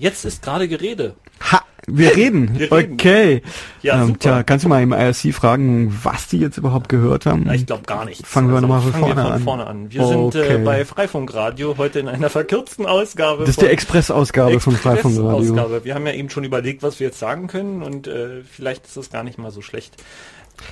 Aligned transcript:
Jetzt 0.00 0.24
ist 0.24 0.42
gerade 0.42 0.66
Gerede. 0.66 1.14
Ha, 1.52 1.60
wir 1.86 2.16
reden. 2.16 2.58
Wir 2.58 2.72
reden. 2.72 2.94
Okay. 2.94 3.42
Ja, 3.82 4.02
ähm, 4.02 4.18
tja, 4.18 4.42
kannst 4.42 4.64
du 4.64 4.70
mal 4.70 4.82
im 4.82 4.92
IRC 4.92 5.34
fragen, 5.34 5.94
was 6.02 6.26
die 6.28 6.38
jetzt 6.38 6.56
überhaupt 6.56 6.88
gehört 6.88 7.26
haben? 7.26 7.42
Na, 7.44 7.54
ich 7.54 7.66
glaube 7.66 7.82
gar 7.84 8.06
nichts. 8.06 8.26
Fangen 8.26 8.50
wir 8.50 8.62
nochmal 8.62 8.80
von 8.80 8.94
vorne 8.94 9.14
von 9.22 9.32
an. 9.32 9.42
vorne 9.42 9.66
an. 9.66 9.92
Wir 9.92 10.06
sind 10.06 10.34
äh, 10.36 10.38
Okay. 10.40 10.64
bei 10.64 10.84
Freifunkradio 10.86 11.74
heute 11.76 11.98
in 11.98 12.08
einer 12.08 12.30
verkürzten 12.30 12.86
Ausgabe. 12.86 13.40
das 13.40 13.50
ist 13.50 13.60
die 13.60 13.66
Express-Ausgabe 13.66 14.58
von 14.58 14.74
Freifunkradio. 14.74 15.38
Express-Ausgabe. 15.38 15.84
Wir 15.84 15.94
haben 15.94 16.06
ja 16.06 16.14
eben 16.14 16.30
schon 16.30 16.44
überlegt, 16.44 16.82
was 16.82 16.98
wir 16.98 17.08
jetzt 17.08 17.18
sagen 17.18 17.46
können 17.46 17.82
und 17.82 18.06
äh, 18.08 18.42
vielleicht 18.50 18.86
ist 18.86 18.96
das 18.96 19.10
gar 19.10 19.22
nicht 19.22 19.36
mal 19.38 19.50
so 19.50 19.60
schlecht. 19.60 20.02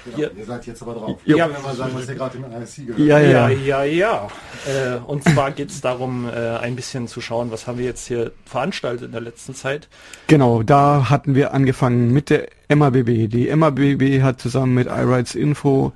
Genau, 0.04 0.28
ihr 0.36 0.44
seid 0.44 0.66
jetzt 0.66 0.82
aber 0.82 0.94
drauf. 0.94 1.20
Jo. 1.24 1.36
Ich 1.36 1.42
kann 1.42 1.52
ja 1.52 1.60
mal 1.60 1.74
sagen, 1.74 1.92
was 1.94 2.08
ihr 2.08 2.14
gerade 2.14 2.38
im 2.38 2.44
IRC 2.44 2.86
gehört 2.86 2.98
Ja, 2.98 3.18
Ja, 3.20 3.48
ja. 3.48 3.48
ja, 3.48 3.84
ja. 3.84 4.28
Äh, 4.66 4.98
und 5.06 5.24
zwar 5.24 5.50
geht 5.52 5.70
es 5.70 5.80
darum, 5.80 6.28
äh, 6.28 6.30
ein 6.58 6.76
bisschen 6.76 7.08
zu 7.08 7.20
schauen, 7.20 7.50
was 7.50 7.66
haben 7.66 7.78
wir 7.78 7.84
jetzt 7.84 8.06
hier 8.06 8.32
veranstaltet 8.44 9.06
in 9.06 9.12
der 9.12 9.20
letzten 9.20 9.54
Zeit. 9.54 9.88
Genau, 10.26 10.62
da 10.62 11.10
hatten 11.10 11.34
wir 11.34 11.52
angefangen 11.54 12.12
mit 12.12 12.30
der 12.30 12.48
MABB. 12.68 13.28
Die 13.28 13.54
MABB 13.54 14.22
hat 14.22 14.40
zusammen 14.40 14.74
mit 14.74 14.86
iRights 14.86 15.34
Info 15.34 15.92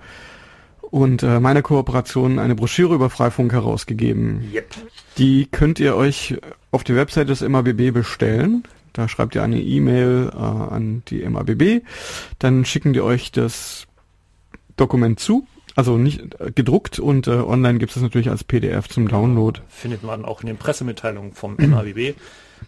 und 0.92 1.22
äh, 1.22 1.40
meiner 1.40 1.62
Kooperation 1.62 2.38
eine 2.38 2.54
Broschüre 2.54 2.94
über 2.94 3.08
Freifunk 3.08 3.52
herausgegeben. 3.52 4.50
Yep. 4.52 4.66
Die 5.16 5.46
könnt 5.46 5.80
ihr 5.80 5.96
euch 5.96 6.36
auf 6.70 6.84
der 6.84 6.96
Website 6.96 7.30
des 7.30 7.40
MABB 7.40 7.92
bestellen. 7.92 8.64
Da 8.92 9.08
schreibt 9.08 9.34
ihr 9.34 9.42
eine 9.42 9.60
E-Mail 9.60 10.30
äh, 10.32 10.36
an 10.36 11.02
die 11.08 11.26
MABB. 11.26 11.82
Dann 12.38 12.64
schicken 12.64 12.92
die 12.92 13.00
euch 13.00 13.32
das 13.32 13.86
Dokument 14.76 15.18
zu. 15.20 15.46
Also 15.74 15.96
nicht 15.96 16.38
äh, 16.40 16.50
gedruckt 16.54 16.98
und 16.98 17.26
äh, 17.26 17.30
online 17.30 17.78
gibt 17.78 17.96
es 17.96 18.02
natürlich 18.02 18.28
als 18.28 18.44
PDF 18.44 18.88
zum 18.88 19.08
Download. 19.08 19.58
Findet 19.68 20.02
man 20.02 20.24
auch 20.24 20.42
in 20.42 20.46
den 20.48 20.58
Pressemitteilungen 20.58 21.32
vom 21.32 21.56
MABB. 21.56 22.14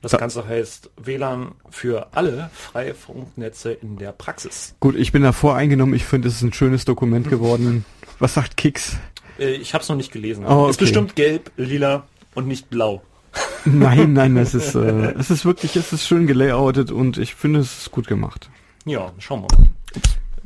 Das 0.00 0.12
Da- 0.12 0.18
Ganze 0.18 0.46
heißt 0.48 0.90
WLAN 0.96 1.52
für 1.70 2.08
alle 2.12 2.50
Freifunknetze 2.54 3.72
in 3.72 3.98
der 3.98 4.12
Praxis. 4.12 4.74
Gut, 4.80 4.96
ich 4.96 5.12
bin 5.12 5.22
da 5.22 5.32
voreingenommen. 5.32 5.94
Ich 5.94 6.04
finde, 6.04 6.28
es 6.28 6.36
ist 6.36 6.42
ein 6.42 6.52
schönes 6.52 6.84
Dokument 6.84 7.28
geworden. 7.28 7.84
Was 8.18 8.34
sagt 8.34 8.56
Kix? 8.56 8.96
Äh, 9.38 9.52
ich 9.56 9.74
habe 9.74 9.82
es 9.82 9.88
noch 9.88 9.96
nicht 9.96 10.12
gelesen. 10.12 10.46
Oh, 10.46 10.68
Ist 10.68 10.76
okay. 10.76 10.84
bestimmt 10.84 11.14
gelb, 11.16 11.50
lila 11.56 12.06
und 12.34 12.46
nicht 12.48 12.70
blau. 12.70 13.02
Nein, 13.66 14.12
nein, 14.12 14.36
es 14.36 14.54
ist, 14.54 14.74
äh, 14.76 15.12
es 15.18 15.30
ist 15.30 15.44
wirklich, 15.44 15.74
es 15.76 15.92
ist 15.92 16.06
schön 16.06 16.26
gelayoutet 16.26 16.90
und 16.90 17.18
ich 17.18 17.34
finde, 17.34 17.60
es 17.60 17.78
ist 17.78 17.90
gut 17.90 18.06
gemacht. 18.06 18.48
Ja, 18.84 19.12
schauen 19.18 19.42
wir 19.42 19.56
mal. 19.58 19.68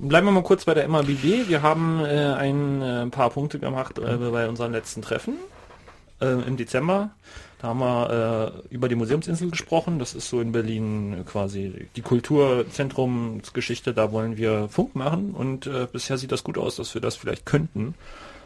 Bleiben 0.01 0.29
wir 0.29 0.31
mal 0.31 0.45
kurz 0.45 0.65
bei 0.65 0.75
der 0.75 0.87
MABB. 0.87 1.49
Wir 1.49 1.61
haben 1.61 2.05
äh, 2.05 2.33
ein 2.33 2.83
äh, 2.83 3.07
paar 3.09 3.31
Punkte 3.31 3.59
gemacht 3.59 3.99
äh, 3.99 4.17
bei 4.17 4.49
unseren 4.49 4.71
letzten 4.71 5.03
Treffen 5.03 5.35
äh, 6.21 6.41
im 6.47 6.57
Dezember. 6.57 7.11
Da 7.61 7.69
haben 7.69 7.81
wir 7.81 8.63
äh, 8.71 8.73
über 8.73 8.89
die 8.89 8.95
Museumsinsel 8.95 9.51
gesprochen. 9.51 9.99
Das 9.99 10.15
ist 10.15 10.29
so 10.29 10.41
in 10.41 10.53
Berlin 10.53 11.15
äh, 11.15 11.23
quasi 11.25 11.89
die 11.97 12.03
Kulturzentrumsgeschichte. 12.03 13.93
Da 13.93 14.13
wollen 14.13 14.37
wir 14.37 14.69
Funk 14.69 14.95
machen 14.95 15.33
und 15.33 15.69
bisher 15.91 16.17
sieht 16.17 16.31
das 16.31 16.45
gut 16.45 16.59
aus, 16.59 16.77
dass 16.77 16.95
wir 16.95 17.01
das 17.01 17.17
vielleicht 17.17 17.45
könnten. 17.45 17.97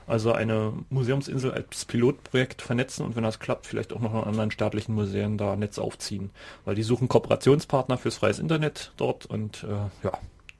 Also 0.07 0.33
eine 0.33 0.73
Museumsinsel 0.89 1.53
als 1.53 1.85
Pilotprojekt 1.85 2.63
vernetzen 2.63 3.05
und 3.05 3.15
wenn 3.15 3.25
das 3.25 3.41
klappt, 3.41 3.67
vielleicht 3.67 3.93
auch 3.93 4.01
noch 4.01 4.15
an 4.15 4.25
anderen 4.25 4.53
staatlichen 4.53 4.95
Museen 4.95 5.37
da 5.37 5.55
Netz 5.55 5.79
aufziehen. 5.79 6.31
Weil 6.65 6.77
die 6.77 6.83
suchen 6.83 7.09
Kooperationspartner 7.09 7.99
fürs 7.99 8.17
freies 8.17 8.39
Internet 8.39 8.93
dort 8.97 9.27
und 9.27 9.67
ja, 10.03 10.13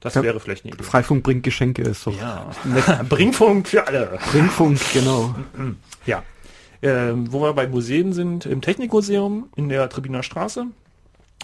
das 0.03 0.13
Ja. 0.15 0.23
wäre 0.23 0.39
vielleicht 0.39 0.65
eine 0.65 0.73
Idee. 0.73 0.83
Freifunk 0.83 1.23
bringt 1.23 1.43
Geschenke, 1.43 1.81
ist 1.81 2.05
doch. 2.05 2.15
Ja, 2.19 2.51
Bringfunk 3.09 3.67
für 3.67 3.87
alle. 3.87 4.19
Ringfunk, 4.33 4.79
genau. 4.93 5.33
Ja. 6.05 6.21
Ähm, 6.81 7.31
wo 7.31 7.41
wir 7.41 7.53
bei 7.53 7.65
Museen 7.65 8.11
sind, 8.11 8.45
im 8.45 8.59
Technikmuseum 8.59 9.47
in 9.55 9.69
der 9.69 9.87
Tribiner 9.87 10.21
Straße, 10.21 10.65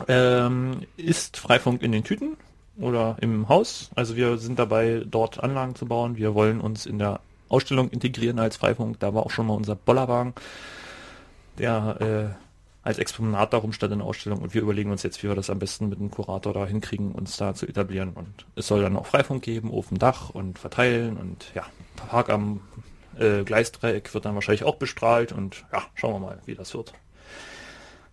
ähm, 0.10 0.82
ist 0.98 1.38
Freifunk 1.38 1.82
in 1.82 1.94
den 1.94 2.04
Tüten 2.04 2.36
oder 2.78 3.16
im 3.22 3.48
Haus. 3.48 3.90
Also 3.96 4.18
wir 4.18 4.38
sind 4.38 4.60
dabei, 4.60 5.02
dort 5.06 5.42
Anlagen 5.42 5.76
zu 5.76 5.86
bauen. 5.86 6.18
Wir 6.18 6.36
wollen 6.36 6.60
uns 6.60 6.86
in 6.86 7.00
der 7.00 7.22
Ausstellung 7.48 7.90
integrieren 7.90 8.38
als 8.38 8.58
Freifunk. 8.58 9.00
Da 9.00 9.14
war 9.14 9.26
auch 9.26 9.32
schon 9.32 9.48
mal 9.48 9.54
unser 9.54 9.76
Bollerwagen, 9.76 10.34
der 11.58 12.36
äh, 12.36 12.49
als 12.82 12.98
Exponat 12.98 13.54
darum 13.54 13.74
stand 13.74 13.94
in 13.94 14.00
der 14.00 14.08
Ausstellung 14.08 14.40
und 14.40 14.54
wir 14.54 14.62
überlegen 14.62 14.92
uns 14.92 15.04
jetzt, 15.04 15.22
wie 15.22 15.28
wir 15.28 15.36
das 15.36 15.50
am 15.50 15.60
besten 15.60 15.90
mit 15.90 16.00
dem 16.00 16.12
Kurator 16.12 16.54
da 16.54 16.66
hinkriegen, 16.66 17.12
uns 17.12 17.38
da 17.38 17.54
zu 17.54 17.68
etablieren. 17.68 18.14
Und 18.14 18.46
es 18.56 18.68
soll 18.68 18.82
dann 18.82 18.96
auch 18.96 19.06
Freifunk 19.06 19.44
geben, 19.44 19.72
Ofendach 19.72 20.30
und 20.30 20.58
verteilen 20.58 21.18
und 21.18 21.52
ja, 21.54 21.66
Park 22.08 22.30
am 22.30 22.62
äh, 23.18 23.44
Gleisdreieck 23.44 24.14
wird 24.14 24.26
dann 24.26 24.36
wahrscheinlich 24.36 24.64
auch 24.64 24.76
bestrahlt 24.76 25.32
und 25.32 25.66
ja, 25.74 25.84
schauen 25.96 26.14
wir 26.14 26.20
mal, 26.20 26.42
wie 26.46 26.56
das 26.56 26.74
wird. 26.74 26.94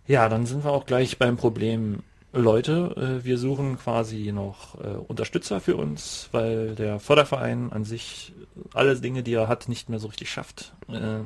Ja, 0.05 0.29
dann 0.29 0.45
sind 0.45 0.63
wir 0.63 0.71
auch 0.71 0.85
gleich 0.85 1.17
beim 1.17 1.37
Problem 1.37 2.03
Leute. 2.33 3.19
Äh, 3.21 3.25
wir 3.25 3.37
suchen 3.37 3.77
quasi 3.77 4.31
noch 4.31 4.79
äh, 4.81 4.87
Unterstützer 4.87 5.61
für 5.61 5.75
uns, 5.75 6.29
weil 6.31 6.75
der 6.75 6.99
Förderverein 6.99 7.71
an 7.71 7.83
sich 7.83 8.33
alle 8.73 8.99
Dinge, 8.99 9.23
die 9.23 9.33
er 9.33 9.47
hat, 9.47 9.69
nicht 9.69 9.89
mehr 9.89 9.99
so 9.99 10.07
richtig 10.07 10.29
schafft. 10.29 10.73
Äh, 10.89 11.21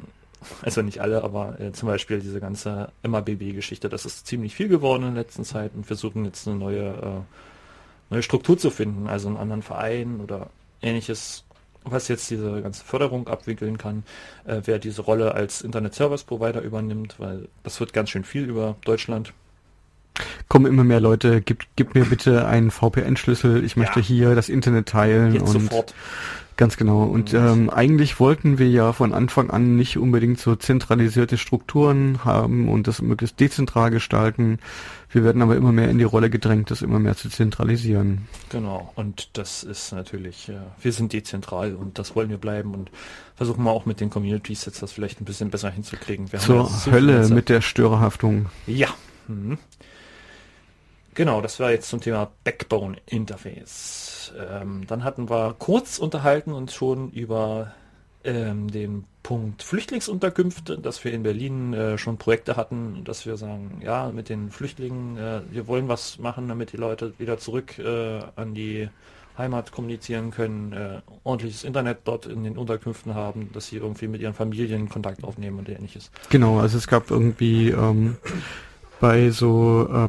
also 0.61 0.81
nicht 0.81 0.99
alle, 0.99 1.23
aber 1.23 1.59
äh, 1.59 1.71
zum 1.71 1.87
Beispiel 1.87 2.19
diese 2.19 2.39
ganze 2.39 2.89
MABB-Geschichte, 3.03 3.89
das 3.89 4.05
ist 4.05 4.27
ziemlich 4.27 4.55
viel 4.55 4.67
geworden 4.67 5.03
in 5.03 5.13
der 5.15 5.23
letzten 5.23 5.43
Zeit 5.43 5.71
und 5.75 5.89
wir 5.89 5.95
suchen 5.95 6.25
jetzt 6.25 6.47
eine 6.47 6.57
neue, 6.57 6.89
äh, 6.89 7.21
neue 8.09 8.23
Struktur 8.23 8.57
zu 8.57 8.69
finden, 8.69 9.07
also 9.07 9.27
einen 9.27 9.37
anderen 9.37 9.61
Verein 9.61 10.19
oder 10.21 10.49
ähnliches, 10.81 11.43
was 11.83 12.07
jetzt 12.07 12.29
diese 12.29 12.61
ganze 12.61 12.83
Förderung 12.83 13.27
abwickeln 13.27 13.77
kann, 13.77 14.03
äh, 14.45 14.61
wer 14.65 14.79
diese 14.79 15.01
Rolle 15.01 15.33
als 15.33 15.61
Internet 15.61 15.95
Service 15.95 16.23
Provider 16.23 16.61
übernimmt, 16.61 17.15
weil 17.19 17.47
das 17.63 17.79
wird 17.79 17.93
ganz 17.93 18.09
schön 18.09 18.23
viel 18.23 18.43
über 18.43 18.75
Deutschland. 18.85 19.33
Kommen 20.49 20.65
immer 20.65 20.83
mehr 20.83 20.99
Leute, 20.99 21.41
gib, 21.41 21.63
gib 21.77 21.95
mir 21.95 22.03
bitte 22.05 22.45
einen 22.45 22.69
VPN-Schlüssel, 22.71 23.63
ich 23.63 23.77
möchte 23.77 24.01
Ja. 24.01 24.05
hier 24.05 24.35
das 24.35 24.49
Internet 24.49 24.89
teilen 24.89 25.33
Jetzt 25.33 25.43
und 25.43 25.61
sofort. 25.61 25.93
Ganz 26.61 26.77
genau. 26.77 27.05
Und 27.05 27.33
ähm, 27.33 27.71
eigentlich 27.71 28.19
wollten 28.19 28.59
wir 28.59 28.69
ja 28.69 28.93
von 28.93 29.13
Anfang 29.13 29.49
an 29.49 29.77
nicht 29.77 29.97
unbedingt 29.97 30.39
so 30.39 30.55
zentralisierte 30.55 31.39
Strukturen 31.39 32.23
haben 32.23 32.69
und 32.69 32.85
das 32.85 33.01
möglichst 33.01 33.39
dezentral 33.39 33.89
gestalten. 33.89 34.59
Wir 35.09 35.23
werden 35.23 35.41
aber 35.41 35.55
immer 35.55 35.71
mehr 35.71 35.89
in 35.89 35.97
die 35.97 36.03
Rolle 36.03 36.29
gedrängt, 36.29 36.69
das 36.69 36.83
immer 36.83 36.99
mehr 36.99 37.17
zu 37.17 37.29
zentralisieren. 37.29 38.27
Genau, 38.49 38.93
und 38.93 39.35
das 39.39 39.63
ist 39.63 39.91
natürlich, 39.91 40.49
äh, 40.49 40.59
wir 40.79 40.93
sind 40.93 41.13
dezentral 41.13 41.73
und 41.73 41.97
das 41.97 42.15
wollen 42.15 42.29
wir 42.29 42.37
bleiben 42.37 42.75
und 42.75 42.91
versuchen 43.35 43.63
wir 43.63 43.71
auch 43.71 43.87
mit 43.87 43.99
den 43.99 44.11
Communities 44.11 44.63
jetzt 44.65 44.83
das 44.83 44.91
vielleicht 44.91 45.19
ein 45.19 45.25
bisschen 45.25 45.49
besser 45.49 45.71
hinzukriegen. 45.71 46.31
Wir 46.31 46.37
Zur 46.37 46.69
ja 46.69 46.91
Hölle 46.91 47.27
mit 47.29 47.49
der 47.49 47.61
Störerhaftung. 47.61 48.51
Ja. 48.67 48.89
Mhm. 49.27 49.57
Genau, 51.13 51.41
das 51.41 51.59
war 51.59 51.71
jetzt 51.71 51.89
zum 51.89 52.01
Thema 52.01 52.31
Backbone 52.43 52.97
Interface. 53.05 54.33
Ähm, 54.37 54.85
dann 54.87 55.03
hatten 55.03 55.29
wir 55.29 55.55
kurz 55.59 55.97
unterhalten 55.97 56.53
uns 56.53 56.73
schon 56.73 57.11
über 57.11 57.73
ähm, 58.23 58.71
den 58.71 59.05
Punkt 59.23 59.63
Flüchtlingsunterkünfte, 59.63 60.77
dass 60.77 61.03
wir 61.03 61.11
in 61.11 61.23
Berlin 61.23 61.73
äh, 61.73 61.97
schon 61.97 62.17
Projekte 62.17 62.55
hatten, 62.55 63.03
dass 63.03 63.25
wir 63.25 63.37
sagen, 63.37 63.81
ja, 63.83 64.11
mit 64.11 64.29
den 64.29 64.51
Flüchtlingen, 64.51 65.17
äh, 65.17 65.41
wir 65.49 65.67
wollen 65.67 65.87
was 65.87 66.17
machen, 66.17 66.47
damit 66.47 66.71
die 66.73 66.77
Leute 66.77 67.13
wieder 67.17 67.37
zurück 67.37 67.77
äh, 67.77 68.19
an 68.35 68.53
die 68.53 68.89
Heimat 69.37 69.71
kommunizieren 69.71 70.31
können, 70.31 70.73
äh, 70.73 71.01
ordentliches 71.23 71.63
Internet 71.63 71.99
dort 72.05 72.25
in 72.25 72.43
den 72.43 72.57
Unterkünften 72.57 73.15
haben, 73.15 73.51
dass 73.53 73.67
sie 73.67 73.77
irgendwie 73.77 74.07
mit 74.07 74.21
ihren 74.21 74.33
Familien 74.33 74.89
Kontakt 74.89 75.23
aufnehmen 75.23 75.59
und 75.59 75.69
ähnliches. 75.69 76.11
Genau, 76.29 76.59
also 76.59 76.77
es 76.77 76.87
gab 76.87 77.09
irgendwie 77.11 77.69
ähm, 77.69 78.17
bei 78.99 79.29
so 79.31 79.87
äh, 79.91 80.07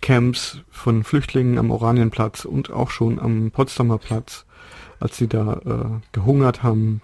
Protestcamps 0.00 0.60
von 0.70 1.04
Flüchtlingen 1.04 1.58
am 1.58 1.70
Oranienplatz 1.70 2.44
und 2.44 2.70
auch 2.70 2.90
schon 2.90 3.18
am 3.18 3.50
Potsdamer 3.50 3.98
Platz, 3.98 4.44
als 4.98 5.16
sie 5.16 5.28
da 5.28 5.60
äh, 5.64 6.00
gehungert 6.12 6.62
haben, 6.62 7.00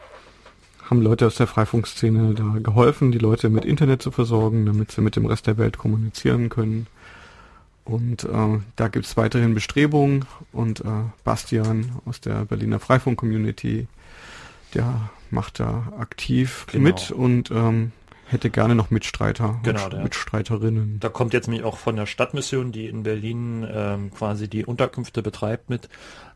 haben 0.89 1.03
Leute 1.03 1.27
aus 1.27 1.37
der 1.37 1.47
Freifunkszene 1.47 2.35
da 2.35 2.59
geholfen, 2.63 3.13
die 3.13 3.19
Leute 3.19 3.49
mit 3.51 3.65
Internet 3.65 4.03
zu 4.03 4.11
versorgen, 4.11 4.67
damit 4.67 4.93
sie 4.93 5.01
mit 5.03 5.17
dem 5.17 5.27
Rest 5.27 5.47
der 5.47 5.59
Welt 5.59 5.79
kommunizieren 5.79 6.49
können. 6.49 6.87
Und 7.85 8.25
äh, 8.25 8.59
da 8.77 8.89
gibt 8.89 9.05
es 9.07 9.17
weiterhin 9.17 9.55
Bestrebungen 9.55 10.25
und 10.53 10.81
äh, 10.81 10.85
Bastian 11.23 11.93
aus 12.07 12.21
der 12.21 12.45
Berliner 12.45 12.81
Freifunk-Community, 12.81 13.87
der 14.75 15.11
macht 15.31 15.61
da 15.61 15.93
aktiv 15.99 16.67
Genau. 16.73 16.85
mit 16.85 17.11
und 17.11 17.51
ähm, 17.51 17.93
hätte 18.29 18.51
gerne 18.51 18.75
noch 18.75 18.91
Mitstreiter 18.91 19.61
Genau, 19.63 19.89
der- 19.89 20.03
Mitstreiterinnen. 20.03 20.99
Da 21.01 21.09
kommt 21.09 21.33
jetzt 21.33 21.47
nämlich 21.49 21.65
auch 21.65 21.77
von 21.79 21.97
der 21.97 22.07
Stadtmission, 22.07 22.73
die 22.73 22.87
in 22.87 23.03
Berlin 23.05 23.67
ähm, 23.71 24.11
quasi 24.13 24.49
die 24.49 24.65
Unterkünfte 24.65 25.23
betreibt 25.23 25.71
mit, 25.71 25.89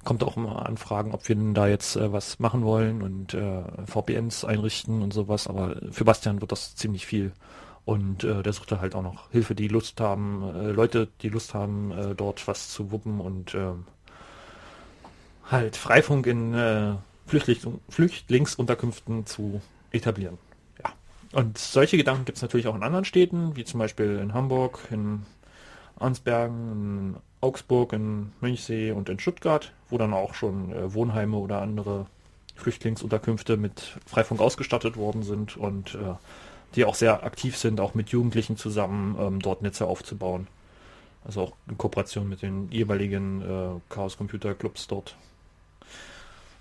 kommt 0.04 0.22
auch 0.24 0.36
immer 0.36 0.66
Anfragen, 0.66 1.12
ob 1.12 1.28
wir 1.28 1.34
denn 1.36 1.52
da 1.54 1.66
jetzt 1.66 1.96
äh, 1.96 2.12
was 2.12 2.38
machen 2.38 2.64
wollen 2.64 3.02
und 3.02 3.34
äh, 3.34 3.62
VPNs 3.86 4.44
einrichten 4.44 5.02
und 5.02 5.12
sowas. 5.12 5.46
Aber 5.48 5.76
für 5.90 6.04
Bastian 6.04 6.40
wird 6.40 6.52
das 6.52 6.74
ziemlich 6.76 7.06
viel. 7.06 7.32
Und 7.84 8.24
äh, 8.24 8.42
der 8.42 8.52
sucht 8.52 8.70
da 8.70 8.80
halt 8.80 8.94
auch 8.94 9.02
noch 9.02 9.30
Hilfe, 9.30 9.54
die 9.54 9.66
Lust 9.68 10.00
haben, 10.00 10.42
äh, 10.54 10.70
Leute, 10.70 11.08
die 11.22 11.28
Lust 11.28 11.54
haben, 11.54 11.90
äh, 11.92 12.14
dort 12.14 12.46
was 12.46 12.68
zu 12.68 12.92
wuppen 12.92 13.20
und 13.20 13.54
ähm, 13.54 13.84
halt 15.50 15.76
Freifunk 15.76 16.26
in 16.26 16.54
äh, 16.54 16.92
Flüchtlings 17.26 17.66
Flüchtlingsunterkünften 17.88 19.26
zu 19.26 19.60
etablieren. 19.92 20.38
Und 21.32 21.58
solche 21.58 21.96
Gedanken 21.96 22.24
gibt 22.24 22.36
es 22.36 22.42
natürlich 22.42 22.66
auch 22.66 22.74
in 22.74 22.82
anderen 22.82 23.04
Städten, 23.04 23.54
wie 23.54 23.64
zum 23.64 23.78
Beispiel 23.78 24.18
in 24.18 24.34
Hamburg, 24.34 24.80
in 24.90 25.22
Ansbergen, 25.96 26.72
in 26.72 27.16
Augsburg, 27.40 27.92
in 27.92 28.32
Münchsee 28.40 28.90
und 28.90 29.08
in 29.08 29.20
Stuttgart, 29.20 29.72
wo 29.88 29.98
dann 29.98 30.12
auch 30.12 30.34
schon 30.34 30.72
äh, 30.72 30.92
Wohnheime 30.92 31.36
oder 31.36 31.62
andere 31.62 32.06
Flüchtlingsunterkünfte 32.56 33.56
mit 33.56 33.98
Freifunk 34.06 34.40
ausgestattet 34.40 34.96
worden 34.96 35.22
sind 35.22 35.56
und 35.56 35.94
äh, 35.94 36.14
die 36.74 36.84
auch 36.84 36.94
sehr 36.94 37.24
aktiv 37.24 37.56
sind, 37.56 37.80
auch 37.80 37.94
mit 37.94 38.10
Jugendlichen 38.10 38.56
zusammen 38.56 39.16
ähm, 39.18 39.40
dort 39.40 39.62
Netze 39.62 39.86
aufzubauen. 39.86 40.46
Also 41.24 41.42
auch 41.42 41.52
in 41.68 41.78
Kooperation 41.78 42.28
mit 42.28 42.42
den 42.42 42.70
jeweiligen 42.70 43.42
äh, 43.42 43.80
Chaos 43.88 44.16
Computer 44.16 44.54
Clubs 44.54 44.86
dort 44.86 45.16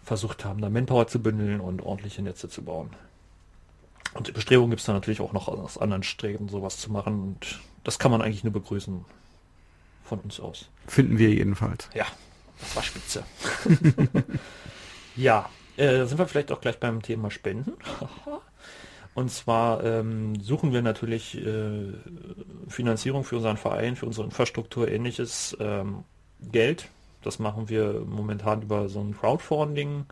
versucht 0.03 0.45
haben, 0.45 0.61
da 0.61 0.69
Manpower 0.69 1.07
zu 1.07 1.19
bündeln 1.19 1.59
und 1.59 1.81
ordentliche 1.81 2.21
Netze 2.21 2.49
zu 2.49 2.63
bauen. 2.63 2.89
Und 4.13 4.33
Bestrebungen 4.33 4.71
gibt 4.71 4.79
es 4.79 4.85
da 4.85 4.93
natürlich 4.93 5.21
auch 5.21 5.33
noch 5.33 5.47
aus 5.47 5.77
anderen 5.77 6.03
Strägen, 6.03 6.49
sowas 6.49 6.77
zu 6.77 6.91
machen. 6.91 7.21
Und 7.21 7.59
das 7.83 7.99
kann 7.99 8.11
man 8.11 8.21
eigentlich 8.21 8.43
nur 8.43 8.53
begrüßen 8.53 9.05
von 10.03 10.19
uns 10.19 10.39
aus. 10.39 10.69
Finden 10.87 11.17
wir 11.17 11.29
jedenfalls. 11.29 11.89
Ja, 11.93 12.05
das 12.59 12.75
war 12.75 12.83
spitze. 12.83 13.23
ja, 15.15 15.49
äh, 15.77 16.05
sind 16.05 16.17
wir 16.17 16.27
vielleicht 16.27 16.51
auch 16.51 16.61
gleich 16.61 16.79
beim 16.79 17.01
Thema 17.01 17.31
Spenden. 17.31 17.73
Und 19.15 19.31
zwar 19.31 19.83
ähm, 19.83 20.39
suchen 20.39 20.71
wir 20.71 20.81
natürlich 20.81 21.37
äh, 21.37 21.93
Finanzierung 22.67 23.23
für 23.23 23.37
unseren 23.37 23.57
Verein, 23.57 23.95
für 23.95 24.05
unsere 24.05 24.25
Infrastruktur, 24.25 24.87
ähnliches 24.87 25.57
ähm, 25.59 26.03
Geld. 26.39 26.87
Das 27.21 27.37
machen 27.37 27.69
wir 27.69 28.03
momentan 28.05 28.61
über 28.61 28.87
so 28.87 29.01
ein 29.01 29.17
Crowdfunding 29.17 30.05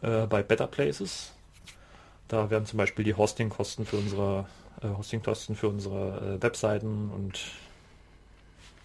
äh, 0.00 0.26
bei 0.26 0.42
Better 0.42 0.66
Places. 0.66 1.35
Da 2.28 2.50
werden 2.50 2.66
zum 2.66 2.78
Beispiel 2.78 3.04
die 3.04 3.14
Hostingkosten 3.14 3.86
für 3.86 3.96
unsere 3.96 4.46
äh, 4.82 4.88
Hostingkosten 4.88 5.56
für 5.56 5.68
unsere 5.68 6.36
äh, 6.36 6.42
Webseiten 6.42 7.10
und 7.10 7.40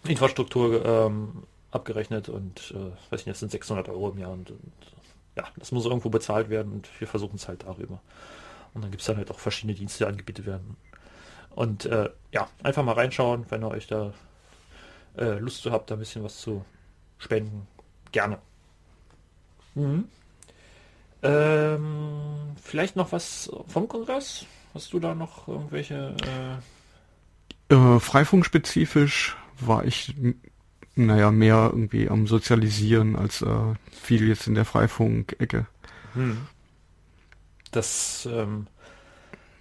Infrastruktur 0.04 0.84
ähm, 0.86 1.44
abgerechnet 1.72 2.30
und 2.30 2.72
äh, 2.72 2.92
weiß 3.12 3.26
nicht, 3.26 3.28
das 3.28 3.40
sind 3.40 3.52
600 3.52 3.90
Euro 3.90 4.10
im 4.10 4.18
Jahr 4.18 4.32
und, 4.32 4.52
und 4.52 4.74
ja, 5.36 5.46
das 5.58 5.72
muss 5.72 5.86
irgendwo 5.86 6.10
bezahlt 6.10 6.50
werden 6.50 6.74
und 6.74 6.90
wir 7.00 7.08
versuchen 7.08 7.36
es 7.36 7.48
halt 7.48 7.64
darüber. 7.64 8.02
Und 8.74 8.84
dann 8.84 8.92
gibt 8.92 9.02
es 9.02 9.08
dann 9.08 9.18
halt 9.18 9.32
auch 9.32 9.40
verschiedene 9.40 9.74
Dienste, 9.74 10.04
die 10.04 10.10
angebietet 10.10 10.46
werden. 10.46 10.78
Und 11.52 11.86
äh, 11.86 12.10
ja, 12.32 12.48
einfach 12.64 12.84
mal 12.84 12.94
reinschauen, 12.94 13.46
wenn 13.50 13.64
ihr 13.64 13.70
euch 13.70 13.88
da 13.88 14.14
äh, 15.18 15.40
Lust 15.40 15.62
zu 15.62 15.72
habt, 15.72 15.92
da 15.92 15.96
ein 15.96 16.00
bisschen 16.00 16.24
was 16.24 16.38
zu 16.40 16.66
spenden. 17.18 17.68
Gerne. 18.12 18.40
Mhm. 19.76 20.08
Ähm, 21.23 22.56
vielleicht 22.62 22.95
noch 22.95 23.12
was 23.12 23.51
vom 23.68 23.88
Kongress? 23.88 24.45
Hast 24.73 24.94
du 24.94 25.00
da 25.00 25.15
noch 25.15 25.47
irgendwelche... 25.47 26.15
Äh... 27.69 27.75
Äh, 27.75 28.00
Freifunkspezifisch 28.00 29.38
war 29.59 29.85
ich 29.85 30.13
naja, 30.95 31.31
mehr 31.31 31.69
irgendwie 31.71 32.09
am 32.09 32.27
Sozialisieren 32.27 33.15
als 33.15 33.41
äh, 33.41 33.73
viel 33.91 34.27
jetzt 34.27 34.47
in 34.47 34.56
der 34.56 34.65
Freifunk-Ecke. 34.65 35.65
Hm. 36.13 36.38
Das, 37.71 38.27
ähm, 38.29 38.68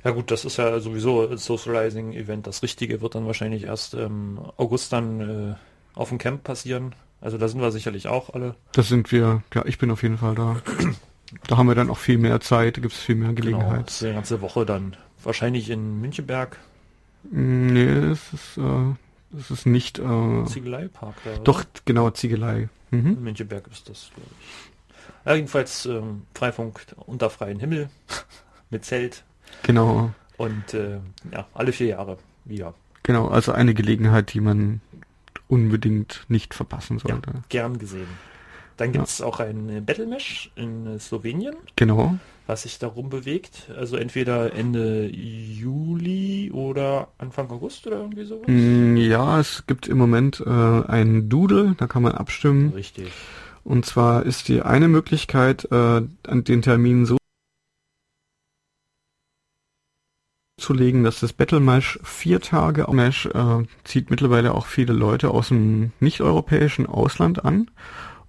ja 0.05 0.11
gut, 0.11 0.31
das 0.31 0.45
ist 0.45 0.57
ja 0.57 0.81
sowieso 0.81 1.29
ein 1.29 1.39
Socializing-Event. 1.39 2.47
Das 2.47 2.63
Richtige 2.63 3.01
wird 3.01 3.15
dann 3.15 3.27
wahrscheinlich 3.27 3.65
erst 3.65 3.95
im 3.95 4.41
August 4.57 4.93
dann 4.93 5.21
äh, 5.21 5.55
auf 5.95 6.09
dem 6.09 6.19
Camp 6.19 6.43
passieren. 6.43 6.95
Also 7.21 7.39
da 7.39 7.49
sind 7.49 7.61
wir 7.61 7.71
sicherlich 7.71 8.09
auch 8.09 8.31
alle. 8.35 8.57
Das 8.73 8.89
sind 8.89 9.13
wir, 9.13 9.43
ja, 9.55 9.65
ich 9.67 9.79
bin 9.79 9.91
auf 9.91 10.03
jeden 10.03 10.19
Fall 10.19 10.35
da. 10.35 10.57
da 11.47 11.57
haben 11.57 11.69
wir 11.69 11.75
dann 11.75 11.91
auch 11.91 11.99
viel 11.99 12.19
mehr 12.19 12.41
Zeit, 12.41 12.75
gibt 12.75 12.93
es 12.93 12.99
viel 12.99 13.15
mehr 13.15 13.33
genau, 13.33 13.41
Gelegenheit. 13.41 13.71
Genau, 13.73 13.87
ist 13.87 14.03
eine 14.03 14.15
ganze 14.15 14.41
Woche 14.41 14.67
dann. 14.67 14.97
Wahrscheinlich 15.23 15.71
in 15.71 16.01
Münchenberg. 16.01 16.57
Nee, 17.31 17.85
es 17.85 18.33
ist, 18.33 18.57
äh, 18.57 19.39
es 19.39 19.51
ist 19.51 19.67
nicht... 19.67 19.99
Äh, 19.99 20.45
Ziegeleipark 20.47 21.15
da, 21.25 21.37
Doch, 21.45 21.65
genau, 21.85 22.11
Ziegelei. 22.11 22.69
Mhm. 22.91 23.13
In 23.13 23.23
Münchenberg 23.23 23.67
ist 23.71 23.89
das, 23.89 24.11
glaube 24.15 24.31
ich. 24.41 25.27
Ja, 25.27 25.35
jedenfalls 25.35 25.87
ähm, 25.87 26.23
Freifunk 26.35 26.81
unter 27.07 27.31
freiem 27.31 27.61
Himmel 27.61 27.91
mit 28.71 28.85
Zelt. 28.85 29.25
Genau. 29.63 30.13
Und 30.37 30.73
äh, 30.75 30.99
ja, 31.33 31.47
alle 31.53 31.73
vier 31.73 31.89
Jahre 31.89 32.17
wieder. 32.45 32.75
Genau, 33.03 33.29
also 33.29 33.53
eine 33.53 33.75
Gelegenheit, 33.75 34.33
die 34.33 34.41
man 34.41 34.81
unbedingt 35.49 36.25
nicht 36.29 36.55
verpassen 36.55 36.99
sollte. 36.99 37.31
Ja, 37.31 37.43
gern 37.49 37.79
gesehen. 37.79 38.09
Dann 38.81 38.93
gibt 38.93 39.09
es 39.09 39.19
ja. 39.19 39.27
auch 39.27 39.41
ein 39.41 39.85
Battle 39.85 40.07
Mesh 40.07 40.51
in 40.57 40.99
Slowenien. 40.99 41.55
Genau. 41.77 42.17
Was 42.47 42.63
sich 42.63 42.79
darum 42.79 43.11
bewegt. 43.11 43.71
Also 43.77 43.99
entweder 43.99 44.55
Ende 44.55 45.07
Juli 45.07 46.51
oder 46.51 47.09
Anfang 47.19 47.51
August 47.51 47.87
oder 47.87 47.99
irgendwie 47.99 48.25
sowas. 48.25 48.47
Mm, 48.47 48.97
ja, 48.97 49.39
es 49.39 49.65
gibt 49.67 49.87
im 49.87 49.99
Moment 49.99 50.43
äh, 50.47 50.49
einen 50.49 51.29
Doodle, 51.29 51.75
da 51.77 51.87
kann 51.89 52.03
man 52.03 52.13
abstimmen. 52.13 52.73
Richtig. 52.73 53.13
Und 53.65 53.85
zwar 53.85 54.25
ist 54.25 54.49
die 54.49 54.63
eine 54.63 54.89
Möglichkeit, 54.89 55.69
äh, 55.71 55.75
an 55.75 56.45
den 56.45 56.63
Termin 56.63 57.05
so 57.05 57.19
zu 60.57 60.73
legen, 60.73 61.05
dass 61.05 61.21
das 61.21 61.35
Battle 61.35 61.61
Mesh 61.61 61.99
vier 62.03 62.41
Tage 62.41 62.87
Mesh 62.91 63.27
äh, 63.27 63.65
zieht 63.85 64.09
mittlerweile 64.09 64.55
auch 64.55 64.65
viele 64.65 64.95
Leute 64.95 65.33
aus 65.33 65.49
dem 65.49 65.93
nicht-europäischen 66.01 66.87
Ausland 66.87 67.45
an. 67.45 67.71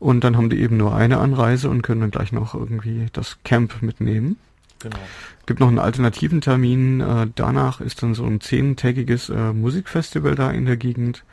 Und 0.01 0.23
dann 0.23 0.35
haben 0.35 0.49
die 0.49 0.59
eben 0.59 0.77
nur 0.77 0.95
eine 0.95 1.19
Anreise 1.19 1.69
und 1.69 1.83
können 1.83 2.01
dann 2.01 2.09
gleich 2.09 2.31
noch 2.31 2.55
irgendwie 2.55 3.05
das 3.13 3.37
Camp 3.43 3.83
mitnehmen. 3.83 4.37
Genau. 4.79 4.97
Gibt 5.45 5.59
noch 5.59 5.67
einen 5.67 5.77
alternativen 5.77 6.41
Termin. 6.41 7.01
Äh, 7.01 7.27
danach 7.35 7.81
ist 7.81 8.01
dann 8.01 8.15
so 8.15 8.25
ein 8.25 8.41
zehntägiges 8.41 9.29
äh, 9.29 9.53
Musikfestival 9.53 10.33
da 10.33 10.49
in 10.49 10.65
der 10.65 10.75
Gegend. 10.75 11.23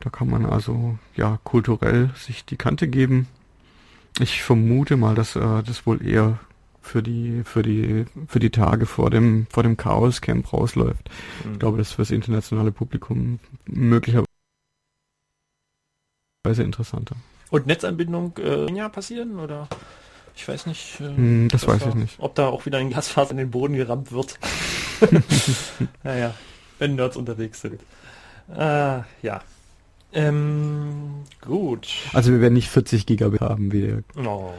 Da 0.00 0.10
kann 0.10 0.28
man 0.28 0.44
also 0.44 0.98
ja 1.16 1.38
kulturell 1.44 2.10
sich 2.14 2.44
die 2.44 2.58
Kante 2.58 2.88
geben. 2.88 3.26
Ich 4.20 4.42
vermute 4.42 4.98
mal, 4.98 5.14
dass 5.14 5.34
äh, 5.34 5.62
das 5.62 5.86
wohl 5.86 6.06
eher 6.06 6.38
für 6.82 7.02
die 7.02 7.40
für 7.46 7.62
die 7.62 8.04
für 8.28 8.38
die 8.38 8.50
Tage 8.50 8.84
vor 8.84 9.08
dem 9.08 9.46
vor 9.48 9.62
dem 9.62 9.78
Chaos 9.78 10.20
Camp 10.20 10.52
rausläuft. 10.52 11.08
Mhm. 11.42 11.52
Ich 11.54 11.58
glaube, 11.58 11.78
das 11.78 11.88
ist 11.88 11.94
fürs 11.94 12.10
internationale 12.10 12.70
Publikum 12.70 13.38
möglicherweise 13.64 14.26
interessanter. 16.58 17.16
Und 17.54 17.68
Netzanbindung 17.68 18.32
äh, 18.38 18.68
ja 18.72 18.88
passieren 18.88 19.38
oder 19.38 19.68
ich 20.34 20.48
weiß 20.48 20.66
nicht. 20.66 21.00
Äh, 21.00 21.04
hm, 21.04 21.48
das 21.50 21.68
weiß 21.68 21.86
ich 21.86 21.94
nicht. 21.94 22.16
Ob 22.18 22.34
da 22.34 22.48
auch 22.48 22.66
wieder 22.66 22.78
ein 22.78 22.90
Gasfaser 22.90 23.30
in 23.30 23.36
den 23.36 23.52
Boden 23.52 23.74
gerammt 23.74 24.10
wird. 24.10 24.40
naja, 26.02 26.34
wenn 26.80 26.96
Nerds 26.96 27.16
unterwegs 27.16 27.60
sind. 27.60 27.80
Äh, 28.52 29.02
ja. 29.22 29.40
Ähm, 30.12 31.22
gut. 31.42 31.86
Also 32.12 32.32
wir 32.32 32.40
werden 32.40 32.54
nicht 32.54 32.70
40 32.70 33.06
Gigabit 33.06 33.40
haben 33.40 33.70
wie 33.70 33.82
der 33.82 34.02
oh. 34.26 34.52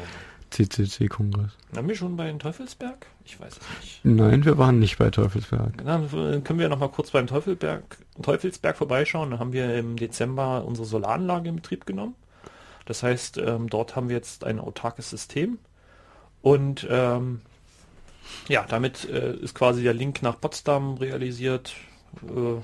CCC-Kongress. 0.51 1.51
Haben 1.75 1.89
wir 1.89 1.95
schon 1.95 2.15
bei 2.15 2.31
Teufelsberg? 2.31 3.07
Ich 3.25 3.37
weiß 3.41 3.57
es 3.57 3.81
nicht. 3.81 4.05
Nein, 4.05 4.45
wir 4.45 4.57
waren 4.57 4.79
nicht 4.79 4.97
bei 4.97 5.09
Teufelsberg. 5.09 5.83
Dann 5.83 6.09
können 6.45 6.59
wir 6.59 6.69
noch 6.69 6.79
mal 6.79 6.87
kurz 6.87 7.11
beim 7.11 7.27
Teufelsberg, 7.27 7.97
Teufelsberg 8.21 8.77
vorbeischauen. 8.77 9.31
Da 9.31 9.39
haben 9.39 9.51
wir 9.51 9.75
im 9.75 9.97
Dezember 9.97 10.63
unsere 10.63 10.87
Solaranlage 10.87 11.49
in 11.49 11.57
Betrieb 11.57 11.85
genommen. 11.85 12.15
Das 12.85 13.03
heißt, 13.03 13.37
ähm, 13.37 13.69
dort 13.69 13.95
haben 13.95 14.09
wir 14.09 14.15
jetzt 14.15 14.43
ein 14.43 14.59
autarkes 14.59 15.09
System. 15.09 15.59
Und 16.41 16.87
ähm, 16.89 17.41
ja, 18.47 18.65
damit 18.67 19.09
äh, 19.09 19.35
ist 19.35 19.55
quasi 19.55 19.83
der 19.83 19.93
Link 19.93 20.21
nach 20.21 20.39
Potsdam 20.39 20.95
realisiert. 20.95 21.75
Äh, 22.23 22.61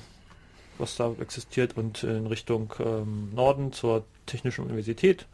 was 0.82 0.96
da 0.96 1.13
existiert 1.22 1.78
und 1.78 2.04
in 2.04 2.28
Richtung 2.28 2.74
ähm, 2.80 3.30
Norden 3.34 3.72
zur 3.72 4.04
Technischen 4.25 4.66
Universität 4.66 5.28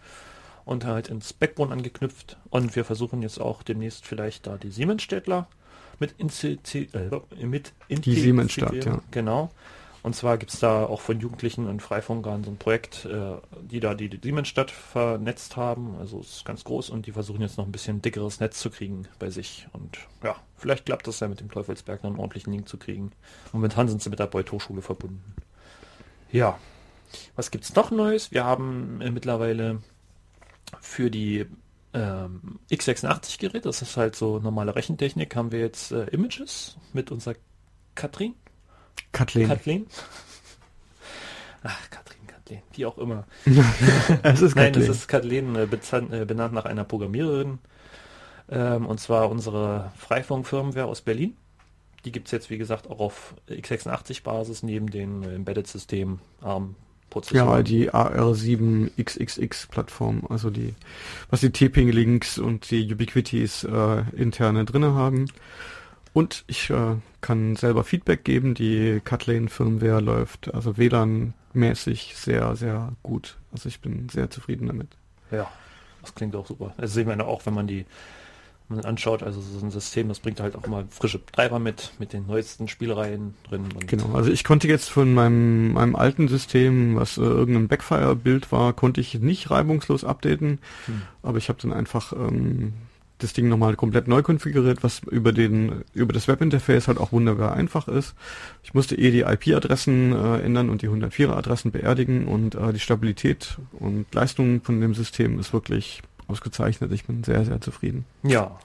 und 0.65 0.86
halt 0.86 1.08
ins 1.08 1.34
Backbone 1.34 1.72
angeknüpft. 1.72 2.38
Und 2.50 2.75
wir 2.75 2.86
versuchen 2.86 3.24
jetzt 3.24 3.39
auch 3.39 3.63
demnächst 3.63 4.06
vielleicht 4.06 4.46
da 4.46 4.58
die 4.58 4.70
Siemensstädtler 4.70 5.48
mit, 6.00 6.13
inzi 6.20 6.60
äh, 6.74 7.46
mit 7.46 7.74
Die 7.89 8.13
Siemensstadt, 8.13 8.86
ja. 8.86 9.01
Genau. 9.10 9.50
Und 10.08 10.14
zwar 10.14 10.38
gibt 10.38 10.54
es 10.54 10.62
da 10.62 10.86
auch 10.86 11.02
von 11.02 11.20
Jugendlichen 11.20 11.68
und 11.68 11.82
Freifunkern 11.82 12.46
so 12.46 12.50
ein 12.50 12.56
Projekt, 12.56 13.04
äh, 13.04 13.40
die 13.60 13.82
da 13.82 13.94
die, 13.94 14.10
Siemensstadt 14.24 14.72
vernetzt 14.72 15.58
haben. 15.58 15.98
Also 16.00 16.22
es 16.22 16.38
ist 16.38 16.46
ganz 16.46 16.64
groß 16.64 16.92
und 16.92 17.08
die 17.08 17.12
versuchen 17.12 17.42
jetzt 17.42 17.58
noch 17.58 17.66
ein 17.66 17.74
bisschen 17.74 18.02
dickeres 18.02 18.40
Netz 18.40 18.58
zu 18.62 18.70
kriegen 18.70 19.10
bei 19.20 19.30
sich. 19.30 19.68
Und 19.74 19.98
ja, 20.24 20.38
vielleicht 20.56 20.86
klappt 20.86 21.08
das 21.08 21.20
ja 21.20 21.28
mit 21.28 21.42
dem 21.42 21.52
Teufelsberg 21.52 22.04
dann 22.04 22.12
einen 22.12 22.22
ordentlichen 22.22 22.54
Link 22.54 22.70
zu 22.70 22.78
kriegen. 22.78 23.12
Momentan 23.52 23.90
sind 23.90 24.02
sie 24.02 24.10
mit 24.10 24.20
der 24.20 24.28
Beuth 24.28 24.50
Hochschule 24.54 24.82
verbunden. 24.82 25.36
Ja, 26.32 26.58
was 27.36 27.52
gibt 27.52 27.66
es 27.66 27.76
noch 27.76 27.92
Neues? 27.92 28.32
Wir 28.32 28.46
haben 28.46 29.02
äh, 29.02 29.12
mittlerweile 29.12 29.82
für 30.80 31.12
die 31.12 31.48
ähm, 31.94 32.60
x86-Gerät, 32.72 33.66
das 33.66 33.82
ist 33.82 33.98
halt 33.98 34.16
so 34.16 34.40
normale 34.40 34.74
Rechentechnik, 34.74 35.36
haben 35.36 35.52
wir 35.52 35.60
jetzt 35.60 35.92
äh, 35.92 36.06
Images 36.06 36.78
mit 36.94 37.12
unserer 37.12 37.36
Katrin. 37.94 38.36
Kathleen. 39.12 39.48
Kathleen. 39.48 39.88
Ach, 41.63 41.89
Katrin, 41.89 42.27
Kathleen, 42.27 42.62
wie 42.74 42.86
auch 42.86 42.98
immer. 42.98 43.25
es 44.24 44.42
ist 44.42 44.56
Nein, 44.56 44.74
es 44.75 44.88
ist 44.88 45.08
Kathleen, 45.08 45.56
äh, 45.56 45.63
äh, 45.63 46.25
benannt 46.25 46.54
nach 46.54 46.66
einer 46.66 46.84
Programmiererin. 46.84 47.60
Ähm, 48.50 48.86
und 48.86 49.00
zwar 49.00 49.30
unsere 49.30 49.92
Freifunk-Firmware 49.98 50.86
aus 50.86 51.01
Berlin. 51.01 51.36
die 52.06 52.12
gibt 52.12 52.27
es 52.27 52.32
jetzt, 52.32 52.50
wie 52.50 52.58
gesagt, 52.58 52.89
auch 52.89 53.00
auf 53.00 53.36
x86-Basis 53.50 54.63
neben 54.63 54.89
den 54.89 55.24
Embedded-Systemen 55.24 56.20
ARM 56.42 56.75
ja, 57.32 57.63
die 57.63 57.89
AR7XXX-Plattform, 57.92 60.24
also 60.30 60.50
die, 60.50 60.74
was 61.30 61.39
die 61.39 61.51
TP-Links 61.51 62.38
und 62.38 62.70
die 62.70 62.94
Ubiquities 62.94 63.63
äh, 63.63 64.04
interne 64.16 64.66
drinne 64.66 64.94
haben. 64.94 65.32
Und 66.17 66.45
ich 66.47 66.71
äh, 66.71 66.95
kann 67.21 67.55
selber 67.57 67.83
Feedback 67.83 68.24
geben. 68.24 68.55
Die 68.55 69.01
Catlane-Firmware 69.05 70.00
läuft 70.00 70.51
also 70.51 70.75
WLAN-mäßig 70.75 72.15
sehr, 72.15 72.55
sehr 72.55 72.93
gut. 73.03 73.38
Also 73.51 73.69
ich 73.69 73.81
bin 73.81 74.09
sehr 74.09 74.31
zufrieden 74.31 74.65
damit. 74.65 74.88
Ja, 75.29 75.47
das 76.01 76.15
klingt 76.15 76.36
auch 76.36 76.47
super. 76.47 76.74
Das 76.77 76.95
sehen 76.95 77.07
wir 77.07 77.27
auch, 77.27 77.45
wenn 77.45 77.53
man 77.53 77.67
die 77.67 77.86
man 78.67 78.83
anschaut, 78.83 79.21
also 79.21 79.39
so 79.41 79.63
ein 79.63 79.69
System, 79.69 80.07
das 80.07 80.19
bringt 80.19 80.39
halt 80.39 80.55
auch 80.55 80.63
immer 80.63 80.86
frische 80.89 81.24
Treiber 81.24 81.59
mit, 81.59 81.91
mit 82.00 82.13
den 82.13 82.25
neuesten 82.25 82.67
Spielreihen 82.67 83.36
drin. 83.47 83.69
genau, 83.86 84.13
also 84.13 84.31
ich 84.31 84.43
konnte 84.43 84.67
jetzt 84.67 84.89
von 84.89 85.13
meinem, 85.13 85.74
meinem 85.74 85.95
alten 85.95 86.27
System, 86.27 86.95
was 86.95 87.17
äh, 87.17 87.21
irgendein 87.21 87.67
Backfire-Bild 87.67 88.51
war, 88.51 88.74
konnte 88.74 89.00
ich 89.01 89.13
nicht 89.19 89.51
reibungslos 89.51 90.03
updaten, 90.03 90.59
hm. 90.88 91.03
aber 91.21 91.38
ich 91.38 91.47
habe 91.47 91.62
dann 91.62 91.71
einfach 91.71 92.12
ähm, 92.12 92.74
das 93.19 93.33
Ding 93.33 93.50
nochmal 93.50 93.75
komplett 93.75 94.07
neu 94.07 94.21
konfiguriert, 94.21 94.83
was 94.83 95.00
über 95.00 95.31
den 95.31 95.83
über 95.93 96.13
das 96.13 96.27
Webinterface 96.27 96.88
halt 96.88 97.00
auch 97.00 97.12
wunderbar 97.12 97.53
einfach 97.53 97.88
ist. 97.88 98.13
Ich 98.63 98.74
musste 98.74 98.95
eh 98.95 99.12
die 99.12 99.21
IP-Adressen 99.21 100.13
äh, 100.13 100.39
ändern 100.41 100.69
und 100.69 100.81
die 100.81 100.89
104er-Adressen 100.89 101.71
beerdigen 101.71 102.27
und 102.27 102.55
äh, 102.55 102.74
die 102.74 102.79
Stabilität 102.79 103.57
und 103.71 104.13
Leistung 104.13 104.62
von 104.62 104.79
dem 104.79 104.93
System 104.93 105.39
ist 105.39 105.53
wirklich 105.53 106.01
ausgezeichnet. 106.27 106.91
Ich 106.91 107.05
bin 107.05 107.24
sehr, 107.24 107.43
sehr 107.45 107.59
zufrieden. 107.62 108.05
Ja, 108.24 108.59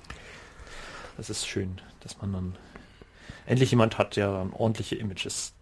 das 1.16 1.30
ist 1.30 1.46
schön, 1.46 1.80
dass 2.00 2.20
man 2.20 2.32
dann 2.32 2.56
endlich 3.46 3.70
jemand 3.70 3.98
hat, 3.98 4.16
der 4.16 4.32
dann 4.32 4.52
ordentliche 4.52 4.96
Images 4.96 5.54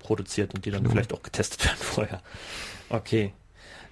produziert 0.00 0.54
und 0.54 0.64
die 0.64 0.70
dann 0.70 0.82
genau. 0.82 0.92
vielleicht 0.92 1.12
auch 1.12 1.22
getestet 1.22 1.64
werden 1.64 1.78
vorher. 1.78 2.22
Okay. 2.88 3.32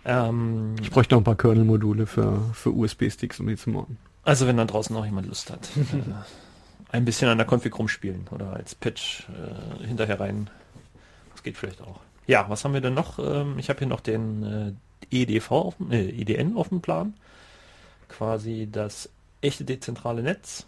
Ähm, 0.04 0.74
ich 0.80 0.90
bräuchte 0.90 1.14
noch 1.14 1.20
ein 1.20 1.24
paar 1.24 1.36
Kernel-Module 1.36 2.06
für, 2.06 2.50
für 2.54 2.70
USB-Sticks, 2.70 3.38
um 3.38 3.46
die 3.46 3.56
zu 3.56 3.70
machen. 3.70 3.98
Also 4.22 4.46
wenn 4.46 4.56
dann 4.56 4.68
draußen 4.68 4.94
noch 4.94 5.04
jemand 5.04 5.26
Lust 5.26 5.50
hat, 5.50 5.68
äh, 5.76 6.92
ein 6.92 7.04
bisschen 7.04 7.28
an 7.28 7.38
der 7.38 7.46
Config 7.46 7.78
rumspielen 7.78 8.26
oder 8.30 8.52
als 8.52 8.74
Patch 8.74 9.26
äh, 9.28 9.86
hinterher 9.86 10.20
rein. 10.20 10.50
Das 11.32 11.42
geht 11.42 11.56
vielleicht 11.56 11.80
auch. 11.80 12.00
Ja, 12.26 12.48
was 12.48 12.64
haben 12.64 12.74
wir 12.74 12.80
denn 12.80 12.94
noch? 12.94 13.18
Ähm, 13.18 13.58
ich 13.58 13.68
habe 13.70 13.78
hier 13.78 13.88
noch 13.88 14.00
den 14.00 14.76
äh, 15.10 15.16
EDV 15.22 15.50
auf, 15.50 15.74
äh, 15.90 16.08
EDN 16.10 16.56
auf 16.56 16.68
dem 16.68 16.80
Plan 16.80 17.14
quasi 18.10 18.68
das 18.70 19.08
echte 19.40 19.64
dezentrale 19.64 20.22
Netz. 20.22 20.66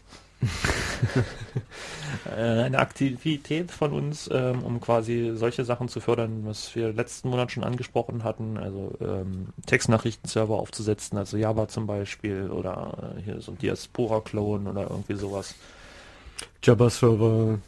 Äh, 2.26 2.62
eine 2.64 2.78
Aktivität 2.78 3.70
von 3.70 3.92
uns, 3.92 4.28
ähm, 4.32 4.62
um 4.62 4.80
quasi 4.80 5.32
solche 5.34 5.64
Sachen 5.64 5.88
zu 5.88 6.00
fördern, 6.00 6.42
was 6.44 6.74
wir 6.76 6.92
letzten 6.92 7.30
Monat 7.30 7.50
schon 7.50 7.64
angesprochen 7.64 8.22
hatten, 8.22 8.58
also 8.58 8.92
ähm, 9.00 9.48
Textnachrichtenserver 9.66 10.54
aufzusetzen, 10.54 11.18
also 11.18 11.36
Java 11.36 11.68
zum 11.68 11.86
Beispiel 11.86 12.50
oder 12.50 13.14
äh, 13.16 13.22
hier 13.22 13.40
so 13.40 13.52
Diaspora-Clone 13.52 14.70
oder 14.70 14.82
irgendwie 14.82 15.14
sowas. 15.14 15.54
Java-Server, 16.62 17.58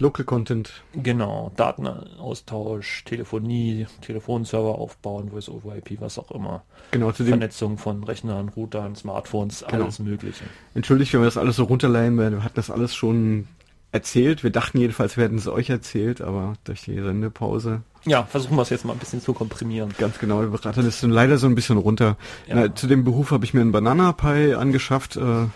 Local 0.00 0.24
Content. 0.24 0.82
Genau, 0.94 1.52
Datenaustausch, 1.56 3.04
Telefonie, 3.04 3.86
Telefonserver 4.00 4.76
aufbauen, 4.76 5.30
Voice 5.30 5.48
over 5.48 5.76
IP, 5.76 6.00
was 6.00 6.18
auch 6.18 6.30
immer. 6.30 6.62
Genau, 6.90 7.12
zu 7.12 7.24
Vernetzung 7.24 7.78
von 7.78 8.04
Rechnern, 8.04 8.48
Routern, 8.48 8.94
Smartphones, 8.96 9.64
genau. 9.68 9.84
alles 9.84 9.98
Mögliche. 9.98 10.44
Entschuldigt, 10.74 11.12
wenn 11.12 11.20
wir 11.20 11.26
das 11.26 11.36
alles 11.36 11.56
so 11.56 11.64
runterleihen, 11.64 12.16
wir 12.16 12.42
hatten 12.42 12.56
das 12.56 12.70
alles 12.70 12.94
schon 12.94 13.48
erzählt. 13.92 14.44
Wir 14.44 14.50
dachten 14.50 14.78
jedenfalls, 14.78 15.16
wir 15.16 15.24
hätten 15.24 15.38
es 15.38 15.48
euch 15.48 15.70
erzählt, 15.70 16.20
aber 16.20 16.54
durch 16.64 16.82
die 16.82 17.00
Sendepause. 17.00 17.82
Ja, 18.04 18.24
versuchen 18.24 18.56
wir 18.56 18.62
es 18.62 18.70
jetzt 18.70 18.84
mal 18.84 18.92
ein 18.92 18.98
bisschen 18.98 19.20
zu 19.20 19.32
komprimieren. 19.32 19.94
Ganz 19.98 20.18
genau, 20.18 20.40
wir 20.40 20.52
rattern 20.64 20.86
es 20.86 21.02
leider 21.02 21.38
so 21.38 21.46
ein 21.46 21.54
bisschen 21.54 21.78
runter. 21.78 22.16
Ja. 22.46 22.54
Na, 22.54 22.74
zu 22.74 22.86
dem 22.86 23.04
Beruf 23.04 23.30
habe 23.30 23.44
ich 23.44 23.54
mir 23.54 23.60
einen 23.60 23.72
Banana 23.72 24.12
Pi 24.12 24.54
angeschafft. 24.54 25.16
Äh, 25.16 25.46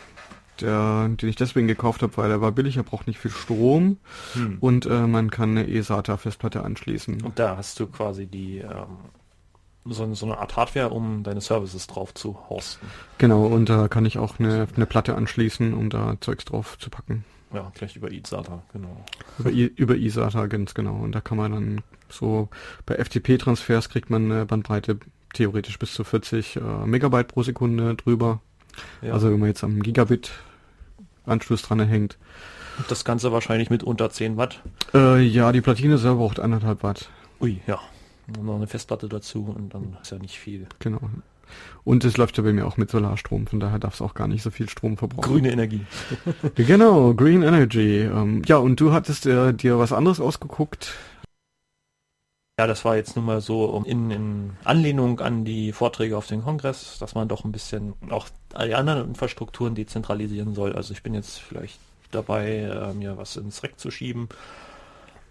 der, 0.60 1.08
den 1.08 1.28
ich 1.28 1.36
deswegen 1.36 1.66
gekauft 1.66 2.02
habe, 2.02 2.16
weil 2.16 2.30
er 2.30 2.40
war 2.40 2.52
billig, 2.52 2.76
er 2.76 2.82
braucht 2.82 3.06
nicht 3.06 3.18
viel 3.18 3.30
Strom 3.30 3.98
hm. 4.34 4.58
und 4.60 4.86
äh, 4.86 5.06
man 5.06 5.30
kann 5.30 5.50
eine 5.50 5.68
eSATA-Festplatte 5.68 6.62
anschließen. 6.62 7.22
Und 7.22 7.38
da 7.38 7.56
hast 7.56 7.80
du 7.80 7.86
quasi 7.86 8.26
die 8.26 8.58
ähm, 8.58 8.98
so, 9.84 10.12
so, 10.14 10.26
eine 10.26 10.38
Art 10.38 10.56
Hardware, 10.56 10.90
um 10.90 11.22
deine 11.22 11.40
Services 11.40 11.86
drauf 11.86 12.14
zu 12.14 12.38
hosten. 12.48 12.86
Genau, 13.18 13.46
und 13.46 13.68
da 13.68 13.88
kann 13.88 14.04
ich 14.04 14.18
auch 14.18 14.38
eine, 14.38 14.68
eine 14.76 14.86
Platte 14.86 15.16
anschließen, 15.16 15.74
um 15.74 15.90
da 15.90 16.16
Zeugs 16.20 16.44
drauf 16.44 16.78
zu 16.78 16.90
packen. 16.90 17.24
Ja, 17.52 17.70
gleich 17.74 17.96
über 17.96 18.10
eSATA, 18.10 18.62
genau. 18.72 19.04
Über, 19.38 19.50
über 19.50 19.96
eSATA, 19.96 20.46
ganz 20.46 20.74
genau. 20.74 20.96
Und 20.96 21.12
da 21.12 21.20
kann 21.20 21.36
man 21.36 21.52
dann 21.52 21.80
so 22.08 22.48
bei 22.86 22.96
FTP-Transfers 22.96 23.88
kriegt 23.88 24.10
man 24.10 24.30
eine 24.30 24.46
Bandbreite 24.46 24.98
theoretisch 25.34 25.78
bis 25.78 25.94
zu 25.94 26.04
40 26.04 26.56
äh, 26.56 26.60
Megabyte 26.86 27.28
pro 27.28 27.42
Sekunde 27.42 27.94
drüber. 27.94 28.40
Ja. 29.00 29.12
Also 29.12 29.30
wenn 29.30 29.38
man 29.38 29.48
jetzt 29.48 29.64
am 29.64 29.82
Gigabit 29.82 30.30
Anschluss 31.24 31.62
dran 31.62 31.80
hängt. 31.80 32.18
Das 32.88 33.04
Ganze 33.04 33.32
wahrscheinlich 33.32 33.70
mit 33.70 33.82
unter 33.82 34.10
10 34.10 34.36
Watt? 34.36 34.60
Äh, 34.94 35.20
ja, 35.22 35.52
die 35.52 35.60
Platine 35.60 35.98
selber 35.98 36.18
braucht 36.18 36.40
anderthalb 36.40 36.82
Watt. 36.82 37.10
Ui, 37.40 37.60
ja. 37.66 37.78
Und 38.28 38.44
noch 38.44 38.56
eine 38.56 38.66
Festplatte 38.66 39.08
dazu 39.08 39.54
und 39.56 39.74
dann 39.74 39.96
ist 40.00 40.10
ja 40.10 40.18
nicht 40.18 40.38
viel. 40.38 40.66
Genau. 40.78 41.00
Und 41.84 42.04
es 42.04 42.16
läuft 42.16 42.38
ja 42.38 42.44
bei 42.44 42.52
mir 42.52 42.66
auch 42.66 42.76
mit 42.76 42.90
Solarstrom, 42.90 43.46
von 43.46 43.60
daher 43.60 43.78
darf 43.78 43.94
es 43.94 44.00
auch 44.00 44.14
gar 44.14 44.26
nicht 44.26 44.42
so 44.42 44.50
viel 44.50 44.68
Strom 44.68 44.96
verbrauchen. 44.96 45.30
Grüne 45.32 45.52
Energie. 45.52 45.84
genau, 46.54 47.12
Green 47.14 47.42
Energy. 47.42 48.00
Ähm, 48.00 48.42
ja, 48.46 48.56
und 48.56 48.80
du 48.80 48.92
hattest 48.92 49.26
äh, 49.26 49.52
dir 49.52 49.78
was 49.78 49.92
anderes 49.92 50.20
ausgeguckt. 50.20 50.94
Ja, 52.58 52.66
das 52.66 52.84
war 52.84 52.96
jetzt 52.96 53.16
nur 53.16 53.24
mal 53.24 53.40
so 53.40 53.82
in, 53.86 54.10
in 54.10 54.56
Anlehnung 54.62 55.20
an 55.20 55.44
die 55.44 55.72
Vorträge 55.72 56.18
auf 56.18 56.26
den 56.26 56.42
Kongress, 56.42 56.98
dass 56.98 57.14
man 57.14 57.26
doch 57.26 57.44
ein 57.44 57.52
bisschen 57.52 57.94
auch 58.10 58.28
die 58.54 58.74
anderen 58.74 59.08
Infrastrukturen 59.08 59.74
dezentralisieren 59.74 60.54
soll. 60.54 60.74
Also 60.74 60.92
ich 60.92 61.02
bin 61.02 61.14
jetzt 61.14 61.38
vielleicht 61.40 61.80
dabei, 62.10 62.60
äh, 62.60 62.92
mir 62.92 63.16
was 63.16 63.36
ins 63.36 63.62
Rack 63.62 63.80
zu 63.80 63.90
schieben. 63.90 64.28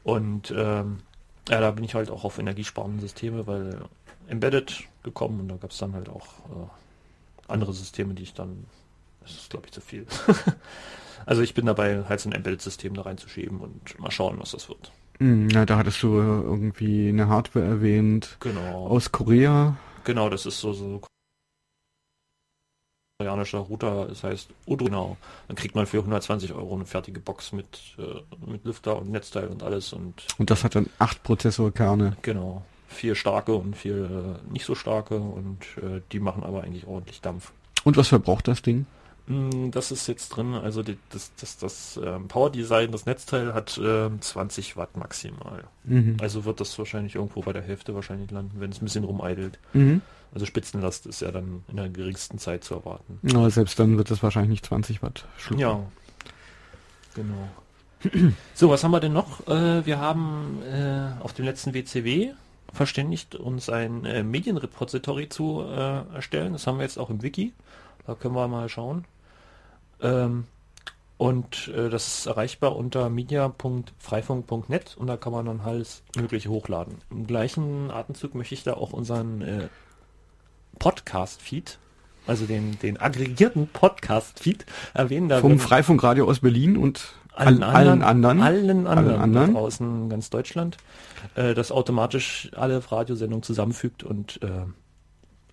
Und 0.04 0.52
ähm, 0.58 1.02
ja, 1.48 1.60
da 1.60 1.72
bin 1.72 1.84
ich 1.84 1.94
halt 1.94 2.10
auch 2.10 2.24
auf 2.24 2.40
energiesparende 2.40 3.02
Systeme, 3.02 3.46
weil 3.46 3.82
Embedded 4.28 4.84
gekommen 5.04 5.42
und 5.42 5.50
da 5.50 5.58
gab 5.58 5.72
es 5.72 5.78
dann 5.78 5.94
halt 5.94 6.10
auch 6.10 6.26
äh, 6.50 7.52
andere 7.52 7.74
Systeme, 7.74 8.16
die 8.16 8.24
ich 8.24 8.34
dann, 8.34 8.66
das 9.22 9.32
ist 9.34 9.50
glaube 9.52 9.68
ich 9.68 9.74
zu 9.74 9.82
viel. 9.82 10.08
also 11.28 11.44
ich 11.44 11.54
bin 11.54 11.68
dabei, 11.68 12.04
halt 12.10 12.20
so 12.20 12.30
ein 12.30 12.34
Embedded-System 12.34 12.96
da 12.96 13.04
reinzuschieben 13.04 13.60
und 13.60 14.00
mal 14.00 14.12
schauen, 14.12 14.40
was 14.40 14.52
das 14.52 14.70
wird. 14.70 14.92
Hm, 15.22 15.50
ja, 15.52 15.68
da 15.68 15.78
hattest 15.78 16.02
du 16.02 16.16
irgendwie 16.18 17.10
eine 17.10 17.28
Hardware 17.28 17.64
erwähnt. 17.64 18.38
Genau. 18.40 18.88
Aus 18.88 19.12
Korea. 19.12 19.78
Genau, 20.04 20.30
das 20.30 20.48
ist 20.48 20.60
so, 20.60 20.74
so 20.74 21.00
koreanischer 23.20 23.60
Router, 23.60 24.08
das 24.08 24.24
heißt 24.24 24.50
Udrinau. 24.66 25.18
Dann 25.48 25.56
kriegt 25.56 25.76
man 25.76 25.86
für 25.86 26.00
120 26.00 26.54
Euro 26.54 26.74
eine 26.74 26.88
fertige 26.88 27.20
Box 27.20 27.52
mit, 27.52 27.68
äh, 28.00 28.50
mit 28.50 28.66
Lüfter 28.66 28.98
und 28.98 29.12
Netzteil 29.12 29.48
und 29.50 29.62
alles. 29.62 29.94
Und, 29.94 30.26
und 30.40 30.50
das 30.50 30.64
hat 30.64 30.74
dann 30.74 30.90
acht 30.98 31.22
Prozessorkerne. 31.22 32.18
Genau. 32.24 32.64
Vier 32.88 33.14
starke 33.14 33.54
und 33.54 33.78
vier 33.78 34.40
äh, 34.50 34.52
nicht 34.52 34.66
so 34.66 34.74
starke 34.74 35.20
und 35.20 35.60
äh, 35.78 36.02
die 36.12 36.20
machen 36.20 36.44
aber 36.44 36.64
eigentlich 36.64 36.88
ordentlich 36.88 37.22
Dampf. 37.22 37.52
Und 37.84 37.96
was 37.96 38.08
verbraucht 38.08 38.48
das 38.48 38.64
Ding? 38.64 38.88
Hm, 39.28 39.72
das 39.72 39.92
ist 39.92 40.08
jetzt 40.08 40.30
drin, 40.30 40.54
also 40.54 40.84
die, 40.84 40.98
das, 41.10 41.32
das, 41.40 41.58
das 41.58 42.00
ähm, 42.04 42.28
Power 42.28 42.52
Design, 42.52 42.92
das 42.92 43.06
Netzteil 43.06 43.54
hat 43.54 43.80
ähm, 43.84 44.22
20 44.22 44.78
Watt 44.78 44.98
maximal. 44.98 45.64
Mhm. 45.84 46.18
Also 46.20 46.46
wird 46.46 46.60
das 46.60 46.78
wahrscheinlich 46.78 47.16
irgendwo 47.16 47.42
bei 47.42 47.54
der 47.54 47.62
Hälfte 47.62 47.94
wahrscheinlich 47.94 48.32
landen, 48.32 48.60
wenn 48.60 48.72
es 48.72 48.82
ein 48.82 48.86
bisschen 48.86 49.04
rumeidelt. 49.04 49.60
Mhm. 49.74 50.02
Also 50.34 50.46
Spitzenlast 50.46 51.06
ist 51.06 51.22
ja 51.22 51.32
dann 51.32 51.64
in 51.68 51.78
der 51.78 51.90
geringsten 51.90 52.40
Zeit 52.40 52.64
zu 52.64 52.76
erwarten. 52.76 53.20
Aber 53.36 53.50
selbst 53.50 53.78
dann 53.80 53.98
wird 53.98 54.10
es 54.12 54.24
wahrscheinlich 54.24 54.50
nicht 54.50 54.66
20 54.66 55.04
Watt 55.04 55.26
schlucken. 55.38 55.62
Ja, 55.62 55.80
genau. 57.14 57.50
so, 58.54 58.70
was 58.70 58.84
haben 58.84 58.92
wir 58.92 59.00
denn 59.00 59.14
noch? 59.14 59.46
Äh, 59.48 59.86
wir 59.86 60.00
haben 60.00 60.62
äh, 60.64 61.22
auf 61.22 61.34
dem 61.34 61.46
letzten 61.46 61.74
WCW 61.74 62.32
verständigt, 62.74 63.36
uns 63.36 63.70
ein 63.70 64.06
äh, 64.06 64.24
Medienrepository 64.24 65.30
zu 65.30 65.64
äh, 65.68 66.16
erstellen. 66.16 66.54
Das 66.54 66.66
haben 66.66 66.78
wir 66.78 66.84
jetzt 66.84 66.98
auch 66.98 67.10
im 67.10 67.22
Wiki. 67.22 67.54
Da 68.08 68.16
können 68.16 68.36
wir 68.36 68.48
mal 68.48 68.70
schauen. 68.70 69.06
Ähm, 70.02 70.46
und 71.18 71.68
äh, 71.68 71.90
das 71.90 72.08
ist 72.08 72.26
erreichbar 72.26 72.76
unter 72.76 73.10
media.freifunk.net 73.12 74.98
und 74.98 75.06
da 75.06 75.18
kann 75.18 75.32
man 75.32 75.46
dann 75.46 75.60
alles 75.62 76.02
Mögliche 76.16 76.50
hochladen. 76.50 76.96
Im 77.12 77.28
gleichen 77.28 77.92
Atemzug 77.92 78.34
möchte 78.34 78.56
ich 78.56 78.64
da 78.64 78.74
auch 78.74 78.92
unseren 78.92 79.42
äh, 79.44 79.68
Podcast-Feed, 80.80 81.78
also 82.26 82.48
den, 82.48 82.80
den 82.80 83.00
aggregierten 83.00 83.68
Podcast-Feed 83.68 84.66
erwähnen. 84.96 85.30
Da 85.30 85.42
Vom 85.42 85.60
Freifunkradio 85.60 86.28
aus 86.28 86.40
Berlin 86.40 86.76
und 86.76 87.14
allen, 87.34 87.62
allen 87.62 88.02
anderen, 88.02 88.42
allen 88.42 88.88
anderen, 88.88 88.88
allen 88.88 89.22
anderen. 89.22 89.54
draußen 89.54 90.10
ganz 90.10 90.32
Deutschland, 90.32 90.78
äh, 91.36 91.54
das 91.54 91.72
automatisch 91.72 92.50
alle 92.56 92.82
Radiosendungen 92.92 93.44
zusammenfügt 93.44 94.04
und 94.04 94.42
äh, 94.42 94.66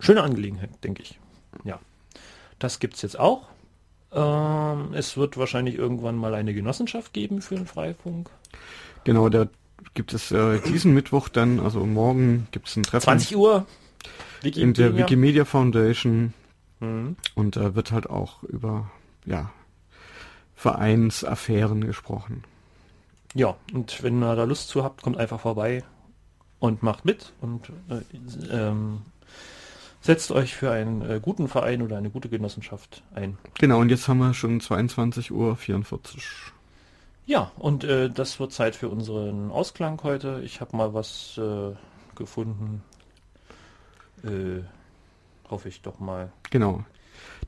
schöne 0.01 0.23
Angelegenheit, 0.23 0.71
denke 0.83 1.03
ich. 1.03 1.21
Ja. 1.65 1.79
Das 2.59 2.81
gibt 2.81 2.95
es 2.95 3.03
jetzt 3.03 3.19
auch. 3.19 3.47
Ähm, 4.13 4.95
es 4.95 5.17
wird 5.17 5.37
wahrscheinlich 5.37 5.77
irgendwann 5.77 6.17
mal 6.17 6.35
eine 6.35 6.55
Genossenschaft 6.55 7.13
geben 7.13 7.43
für 7.43 7.57
den 7.57 7.67
Freifunk. 7.67 8.31
Genau, 9.05 9.29
da 9.29 9.47
gibt 9.95 10.13
es 10.13 10.31
äh, 10.31 10.61
diesen 10.61 10.93
Mittwoch 10.95 11.29
dann, 11.29 11.61
also 11.61 11.85
morgen 11.85 12.49
gibt 12.51 12.69
es 12.69 12.77
ein 12.77 12.83
Treffen 12.83 13.05
20 13.05 13.37
Uhr. 13.37 13.67
in 14.43 14.75
der 14.75 14.87
Wikimedia. 14.87 14.97
Wikimedia 14.97 15.45
Foundation 15.45 16.35
Mhm. 16.81 17.17
und 17.35 17.57
da 17.57 17.75
wird 17.75 17.91
halt 17.91 18.09
auch 18.09 18.43
über 18.45 18.91
ja, 19.27 19.51
Vereinsaffären 20.55 21.85
gesprochen. 21.85 22.45
Ja, 23.35 23.57
und 23.73 24.03
wenn 24.03 24.23
ihr 24.23 24.37
da 24.37 24.45
Lust 24.45 24.69
zu 24.69 24.85
habt, 24.85 25.03
kommt 25.03 25.17
einfach 25.19 25.41
vorbei 25.41 25.85
und 26.61 26.83
macht 26.83 27.05
mit 27.05 27.33
und 27.41 27.71
äh, 27.89 28.01
ähm, 28.51 29.03
setzt 30.01 30.31
euch 30.31 30.55
für 30.55 30.71
einen 30.71 31.03
äh, 31.03 31.21
guten 31.23 31.49
Verein 31.49 31.83
oder 31.83 31.97
eine 31.99 32.11
gute 32.11 32.29
Genossenschaft 32.29 33.03
ein. 33.15 33.37
Genau, 33.59 33.81
und 33.81 33.91
jetzt 33.91 34.09
haben 34.09 34.19
wir 34.19 34.35
schon 34.35 34.61
22.44 34.61 35.31
Uhr. 35.33 35.57
Ja, 37.27 37.53
und 37.59 37.85
äh, 37.85 38.09
das 38.09 38.41
wird 38.41 38.53
Zeit 38.53 38.75
für 38.75 38.89
unseren 38.89 39.51
Ausklang 39.51 40.01
heute. 40.03 40.41
Ich 40.45 40.61
habe 40.61 40.77
mal 40.77 40.95
was 40.95 41.39
äh, 41.39 41.75
gefunden. 42.17 42.83
Äh, 44.25 44.63
hoffe 45.51 45.69
ich 45.69 45.83
doch 45.83 45.99
mal. 46.01 46.33
Genau. 46.51 46.85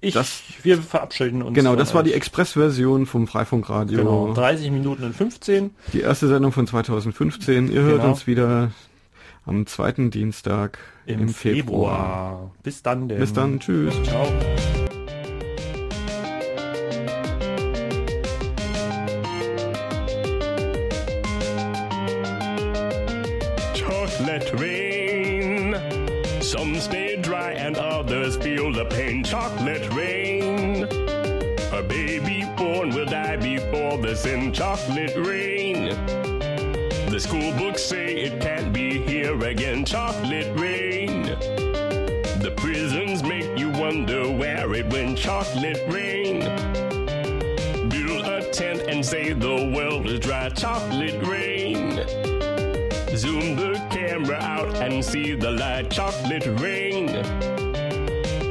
Ich, 0.02 0.14
Das- 0.14 0.42
wir 0.62 0.80
verabschieden 0.82 1.42
uns. 1.42 1.54
Genau, 1.54 1.76
das 1.76 1.94
war 1.94 2.02
die. 2.02 2.12
Expressversion 2.12 3.06
vom 3.06 3.26
Freifunkradio. 3.26 3.98
Genau, 3.98 4.32
30 4.34 4.70
Minuten 4.70 5.04
und 5.04 5.14
15. 5.14 5.70
Die 5.92 6.00
erste 6.00 6.28
Sendung 6.28 6.52
von 6.52 6.66
2015. 6.66 7.70
Ihr 7.70 7.82
hört 7.82 7.98
Genau. 8.00 8.10
uns 8.10 8.26
wieder 8.26 8.70
am 9.50 9.66
zweiten 9.66 10.10
Dienstag 10.10 10.78
Im, 11.06 11.22
im, 11.22 11.28
Februar. 11.28 11.96
Februar. 11.96 12.50
Bis 12.62 12.82
dann 12.82 13.08
denn. 13.08 13.18
Bis 13.18 13.32
dann, 13.32 13.58
tschüss. 13.58 13.92
Ciao. 14.04 14.26
Chocolate 23.74 24.54
rain. 24.60 25.74
Some 26.40 26.76
stay 26.80 27.16
dry 27.20 27.52
and 27.54 27.76
others 27.76 28.36
feel 28.36 28.72
the 28.72 28.84
pain. 28.84 29.24
Chocolate 29.24 29.88
rain. 29.94 30.84
A 31.72 31.82
baby 31.82 32.46
born 32.56 32.90
will 32.90 33.06
die 33.06 33.36
before 33.36 33.98
the 34.00 34.14
sin. 34.14 34.52
Chocolate 34.52 35.16
rain. 35.16 36.39
The 37.08 37.18
school 37.18 37.52
books 37.52 37.82
say 37.82 38.14
it 38.14 38.40
can't 38.40 38.72
be 38.72 38.98
here 38.98 39.38
again. 39.44 39.84
Chocolate 39.84 40.58
rain. 40.58 41.22
The 42.40 42.52
prisons 42.56 43.22
make 43.22 43.58
you 43.58 43.70
wonder 43.70 44.30
where 44.30 44.72
it 44.74 44.92
went. 44.92 45.18
Chocolate 45.18 45.82
rain. 45.88 46.40
Build 47.88 48.26
a 48.26 48.50
tent 48.52 48.82
and 48.88 49.04
say 49.04 49.32
the 49.32 49.72
world 49.74 50.06
is 50.06 50.20
dry. 50.20 50.48
Chocolate 50.50 51.26
rain. 51.26 51.96
Zoom 53.16 53.56
the 53.56 53.80
camera 53.90 54.38
out 54.40 54.74
and 54.76 55.04
see 55.04 55.34
the 55.34 55.50
light. 55.50 55.90
Chocolate 55.90 56.46
rain. 56.60 57.08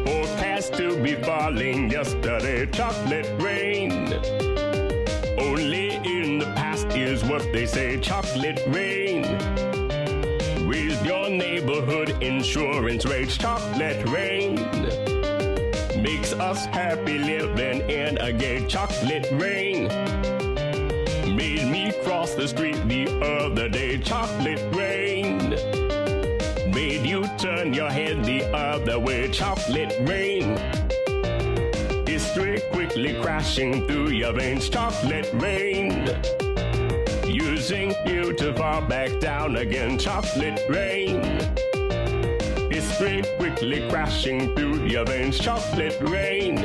Forecast 0.06 0.74
to 0.74 1.01
be 1.01 1.15
falling 1.15 1.89
yesterday. 1.89 2.65
Chocolate 2.68 3.29
rain. 3.41 3.59
What 7.29 7.43
they 7.53 7.65
say. 7.65 8.00
Chocolate 8.00 8.62
rain. 8.67 9.21
With 10.67 11.05
your 11.05 11.29
neighborhood 11.29 12.21
insurance 12.24 13.05
rates. 13.05 13.38
Chocolate 13.38 14.07
rain. 14.09 14.55
Makes 16.01 16.33
us 16.33 16.65
happy 16.65 17.19
living 17.19 17.88
in 17.89 18.17
a 18.17 18.33
gay 18.33 18.65
chocolate 18.67 19.27
rain 19.33 19.88
made 21.36 21.67
me 21.67 21.91
cross 22.03 22.33
the 22.33 22.48
street 22.48 22.75
the 22.88 23.07
other 23.21 23.69
day. 23.69 23.98
Chocolate 23.98 24.62
rain 24.74 25.38
made 26.74 27.05
you 27.05 27.25
turn 27.38 27.74
your 27.74 27.89
head 27.89 28.25
the 28.25 28.43
other 28.53 29.00
way. 29.00 29.29
Chocolate 29.29 29.95
rain 30.01 30.57
history 32.07 32.59
quickly 32.72 33.13
crashing 33.22 33.87
through 33.87 34.09
your 34.09 34.33
veins. 34.33 34.68
Chocolate 34.70 35.29
rain 35.33 36.05
using 37.59 37.93
you 38.05 38.31
to 38.31 38.53
fall 38.53 38.79
back 38.79 39.19
down 39.19 39.57
again. 39.57 39.98
Chocolate 39.98 40.61
rain 40.69 41.19
history 42.72 43.22
quickly 43.37 43.85
crashing 43.89 44.55
through 44.55 44.85
your 44.85 45.03
veins. 45.03 45.37
Chocolate 45.37 45.98
rain 46.00 46.55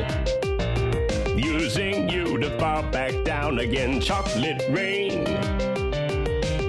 using 1.35 2.07
you 2.07 2.37
to 2.37 2.49
fall 2.57 2.81
back 2.83 3.13
down 3.25 3.59
again. 3.59 3.99
Chocolate 3.99 4.63
rain. 4.69 5.25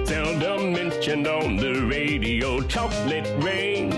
Seldom 0.05 0.73
mentioned 0.73 1.25
on 1.25 1.55
the 1.55 1.85
radio. 1.89 2.59
Chocolate 2.63 3.31
rain. 3.41 3.93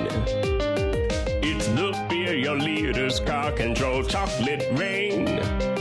It's 1.41 1.67
the 1.69 1.91
fear 2.07 2.35
your 2.35 2.55
leaders 2.55 3.19
car 3.19 3.51
control. 3.51 4.03
Chocolate 4.03 4.67
rain. 4.73 5.78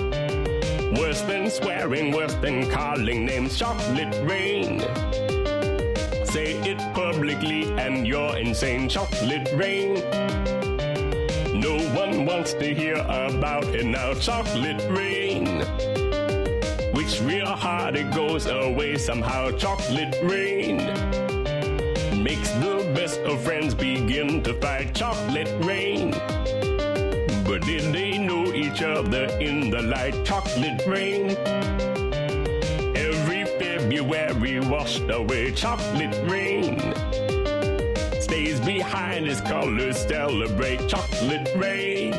Worse 0.98 1.20
than 1.22 1.48
swearing, 1.48 2.10
worse 2.10 2.34
than 2.34 2.68
calling 2.70 3.24
names. 3.24 3.56
Chocolate 3.56 4.14
rain. 4.28 4.80
Say 6.24 6.58
it 6.66 6.78
publicly 6.92 7.70
and 7.78 8.06
you're 8.06 8.36
insane. 8.36 8.88
Chocolate 8.88 9.48
rain. 9.54 9.94
No 11.54 11.78
one 11.94 12.26
wants 12.26 12.52
to 12.54 12.74
hear 12.74 12.96
about 12.96 13.64
it 13.66 13.86
now. 13.86 14.12
Chocolate 14.14 14.84
rain. 14.90 15.60
Which 16.94 17.20
real 17.22 17.46
hard 17.46 17.94
it 17.94 18.12
goes 18.12 18.46
away 18.46 18.96
somehow. 18.98 19.52
Chocolate 19.52 20.18
rain. 20.22 20.78
Makes 22.22 22.50
the 22.58 22.90
best 22.94 23.20
of 23.20 23.40
friends 23.42 23.72
begin 23.72 24.42
to 24.42 24.52
fight. 24.54 24.94
Chocolate 24.94 25.48
rain. 25.64 26.12
Each 28.68 28.82
other 28.82 29.24
in 29.40 29.70
the 29.70 29.82
light? 29.82 30.24
Chocolate 30.24 30.84
rain. 30.86 31.30
Every 32.96 33.44
February 33.58 34.60
washed 34.60 35.08
away. 35.10 35.52
Chocolate 35.52 36.16
rain 36.30 36.78
stays 38.20 38.60
behind 38.60 39.26
his 39.26 39.40
colors 39.40 39.96
celebrate 40.06 40.86
chocolate 40.86 41.48
rain. 41.56 42.10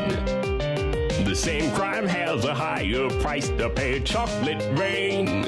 The 1.23 1.35
same 1.35 1.71
crime 1.71 2.07
has 2.07 2.45
a 2.45 2.55
higher 2.55 3.09
price 3.21 3.49
to 3.49 3.69
pay 3.69 3.99
chocolate 3.99 4.63
rain. 4.77 5.43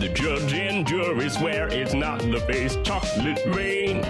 The 0.00 0.10
judge 0.14 0.52
and 0.54 0.86
jury 0.86 1.28
swear 1.28 1.68
it's 1.68 1.92
not 1.92 2.20
the 2.20 2.40
face 2.40 2.78
chocolate 2.82 3.42
rain. 3.46 4.02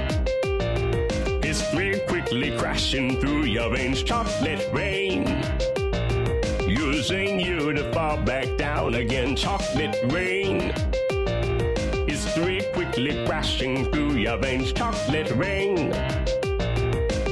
History 1.43 2.01
quickly 2.07 2.57
crashing 2.57 3.21
through 3.21 3.45
your 3.45 3.69
veins 3.69 4.03
chocolate 4.03 4.67
rain. 4.73 5.72
Using 7.03 7.41
you 7.41 7.73
to 7.73 7.93
fall 7.93 8.17
back 8.17 8.47
down 8.57 8.95
again 8.95 9.35
chocolate 9.35 9.99
rain 10.05 10.73
history 12.07 12.61
quickly 12.73 13.27
crashing 13.27 13.91
through 13.91 14.13
your 14.13 14.37
veins. 14.37 14.73
Chocolate 14.73 15.33
rain. 15.33 15.93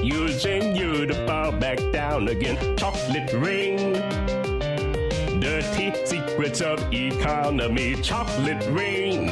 Using 0.02 0.74
you 0.74 1.06
to 1.06 1.14
fall 1.24 1.52
back 1.52 1.78
down 1.92 2.26
again. 2.26 2.76
Chocolate 2.76 3.32
rain. 3.34 3.92
Dirty 5.38 5.94
secrets 6.04 6.60
of 6.60 6.92
economy. 6.92 7.94
Chocolate 8.02 8.66
rain. 8.70 9.30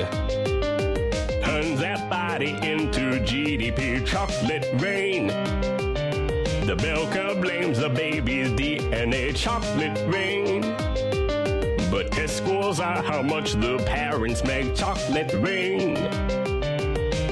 Turns 1.42 1.80
that 1.80 2.08
body 2.08 2.50
into 2.62 3.18
GDP. 3.26 4.06
Chocolate 4.06 4.68
rain. 4.74 5.77
The 6.68 6.76
Belka 6.76 7.40
blames 7.40 7.78
the 7.78 7.88
baby's 7.88 8.50
DNA. 8.50 9.34
Chocolate 9.34 9.98
rain. 10.12 10.60
But 11.90 12.12
test 12.12 12.36
scores 12.36 12.78
are 12.78 13.00
how 13.00 13.22
much 13.22 13.54
the 13.54 13.82
parents 13.86 14.44
make 14.44 14.74
chocolate 14.74 15.32
rain. 15.32 15.96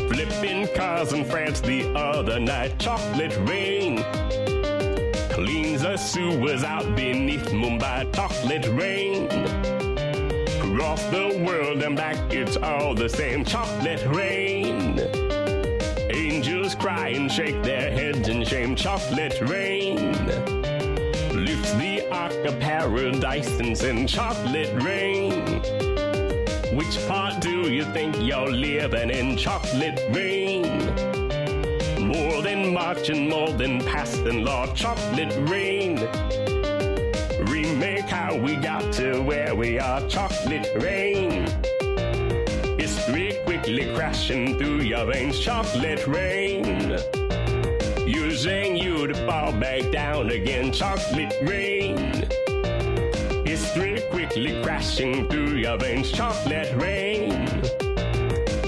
Flipping 0.08 0.74
cars 0.74 1.12
in 1.12 1.26
France 1.26 1.60
the 1.60 1.86
other 1.94 2.40
night, 2.40 2.78
chocolate 2.78 3.36
rain. 3.46 4.02
Cleans 5.28 5.82
the 5.82 5.98
sewers 5.98 6.64
out 6.64 6.96
beneath 6.96 7.50
Mumbai, 7.50 8.10
chocolate 8.14 8.66
rain. 8.68 9.26
Across 10.62 11.04
the 11.10 11.44
world 11.46 11.82
and 11.82 11.94
back, 11.94 12.16
it's 12.32 12.56
all 12.56 12.94
the 12.94 13.10
same, 13.10 13.44
chocolate 13.44 14.02
rain. 14.06 14.96
Cry 16.74 17.10
and 17.10 17.30
shake 17.30 17.62
their 17.62 17.90
heads 17.90 18.28
in 18.28 18.44
shame, 18.44 18.74
chocolate 18.74 19.40
rain 19.42 20.12
lifts 21.46 21.72
the 21.74 22.08
ark 22.10 22.44
of 22.44 22.58
paradise 22.58 23.60
and 23.60 23.76
sends 23.76 24.12
chocolate 24.12 24.72
rain. 24.82 25.44
Which 26.76 27.06
part 27.06 27.40
do 27.40 27.70
you 27.70 27.84
think 27.92 28.16
you're 28.20 28.50
living 28.50 29.10
in? 29.10 29.36
Chocolate 29.36 30.00
rain. 30.10 30.64
More 32.00 32.42
than 32.42 32.72
marching, 32.74 33.28
more 33.28 33.50
than 33.50 33.80
passing 33.84 34.44
law, 34.44 34.66
chocolate 34.74 35.34
rain. 35.48 35.98
remake 37.46 38.08
how 38.08 38.36
we 38.36 38.56
got 38.56 38.92
to 38.94 39.20
where 39.20 39.54
we 39.54 39.78
are. 39.78 40.00
Chocolate 40.08 40.68
rain. 40.76 41.46
Crashing 43.66 44.58
through 44.58 44.82
your 44.82 45.06
veins. 45.06 45.40
Chocolate 45.40 46.06
rain. 46.06 46.96
Using 48.06 48.76
you 48.76 49.08
to 49.08 49.14
fall 49.26 49.52
back 49.52 49.90
down 49.90 50.30
again. 50.30 50.70
Chocolate 50.70 51.34
rain. 51.42 51.96
History 53.44 54.00
quickly 54.12 54.62
crashing 54.62 55.28
through 55.28 55.56
your 55.56 55.76
veins. 55.78 56.12
Chocolate 56.12 56.72
rain. 56.76 57.32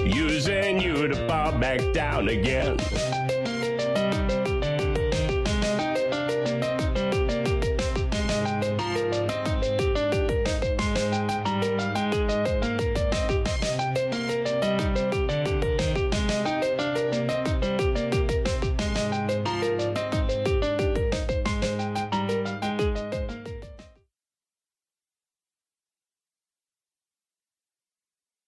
Using 0.04 0.80
you 0.80 1.06
to 1.06 1.14
fall 1.28 1.52
back 1.52 1.80
down 1.92 2.28
again. 2.28 2.76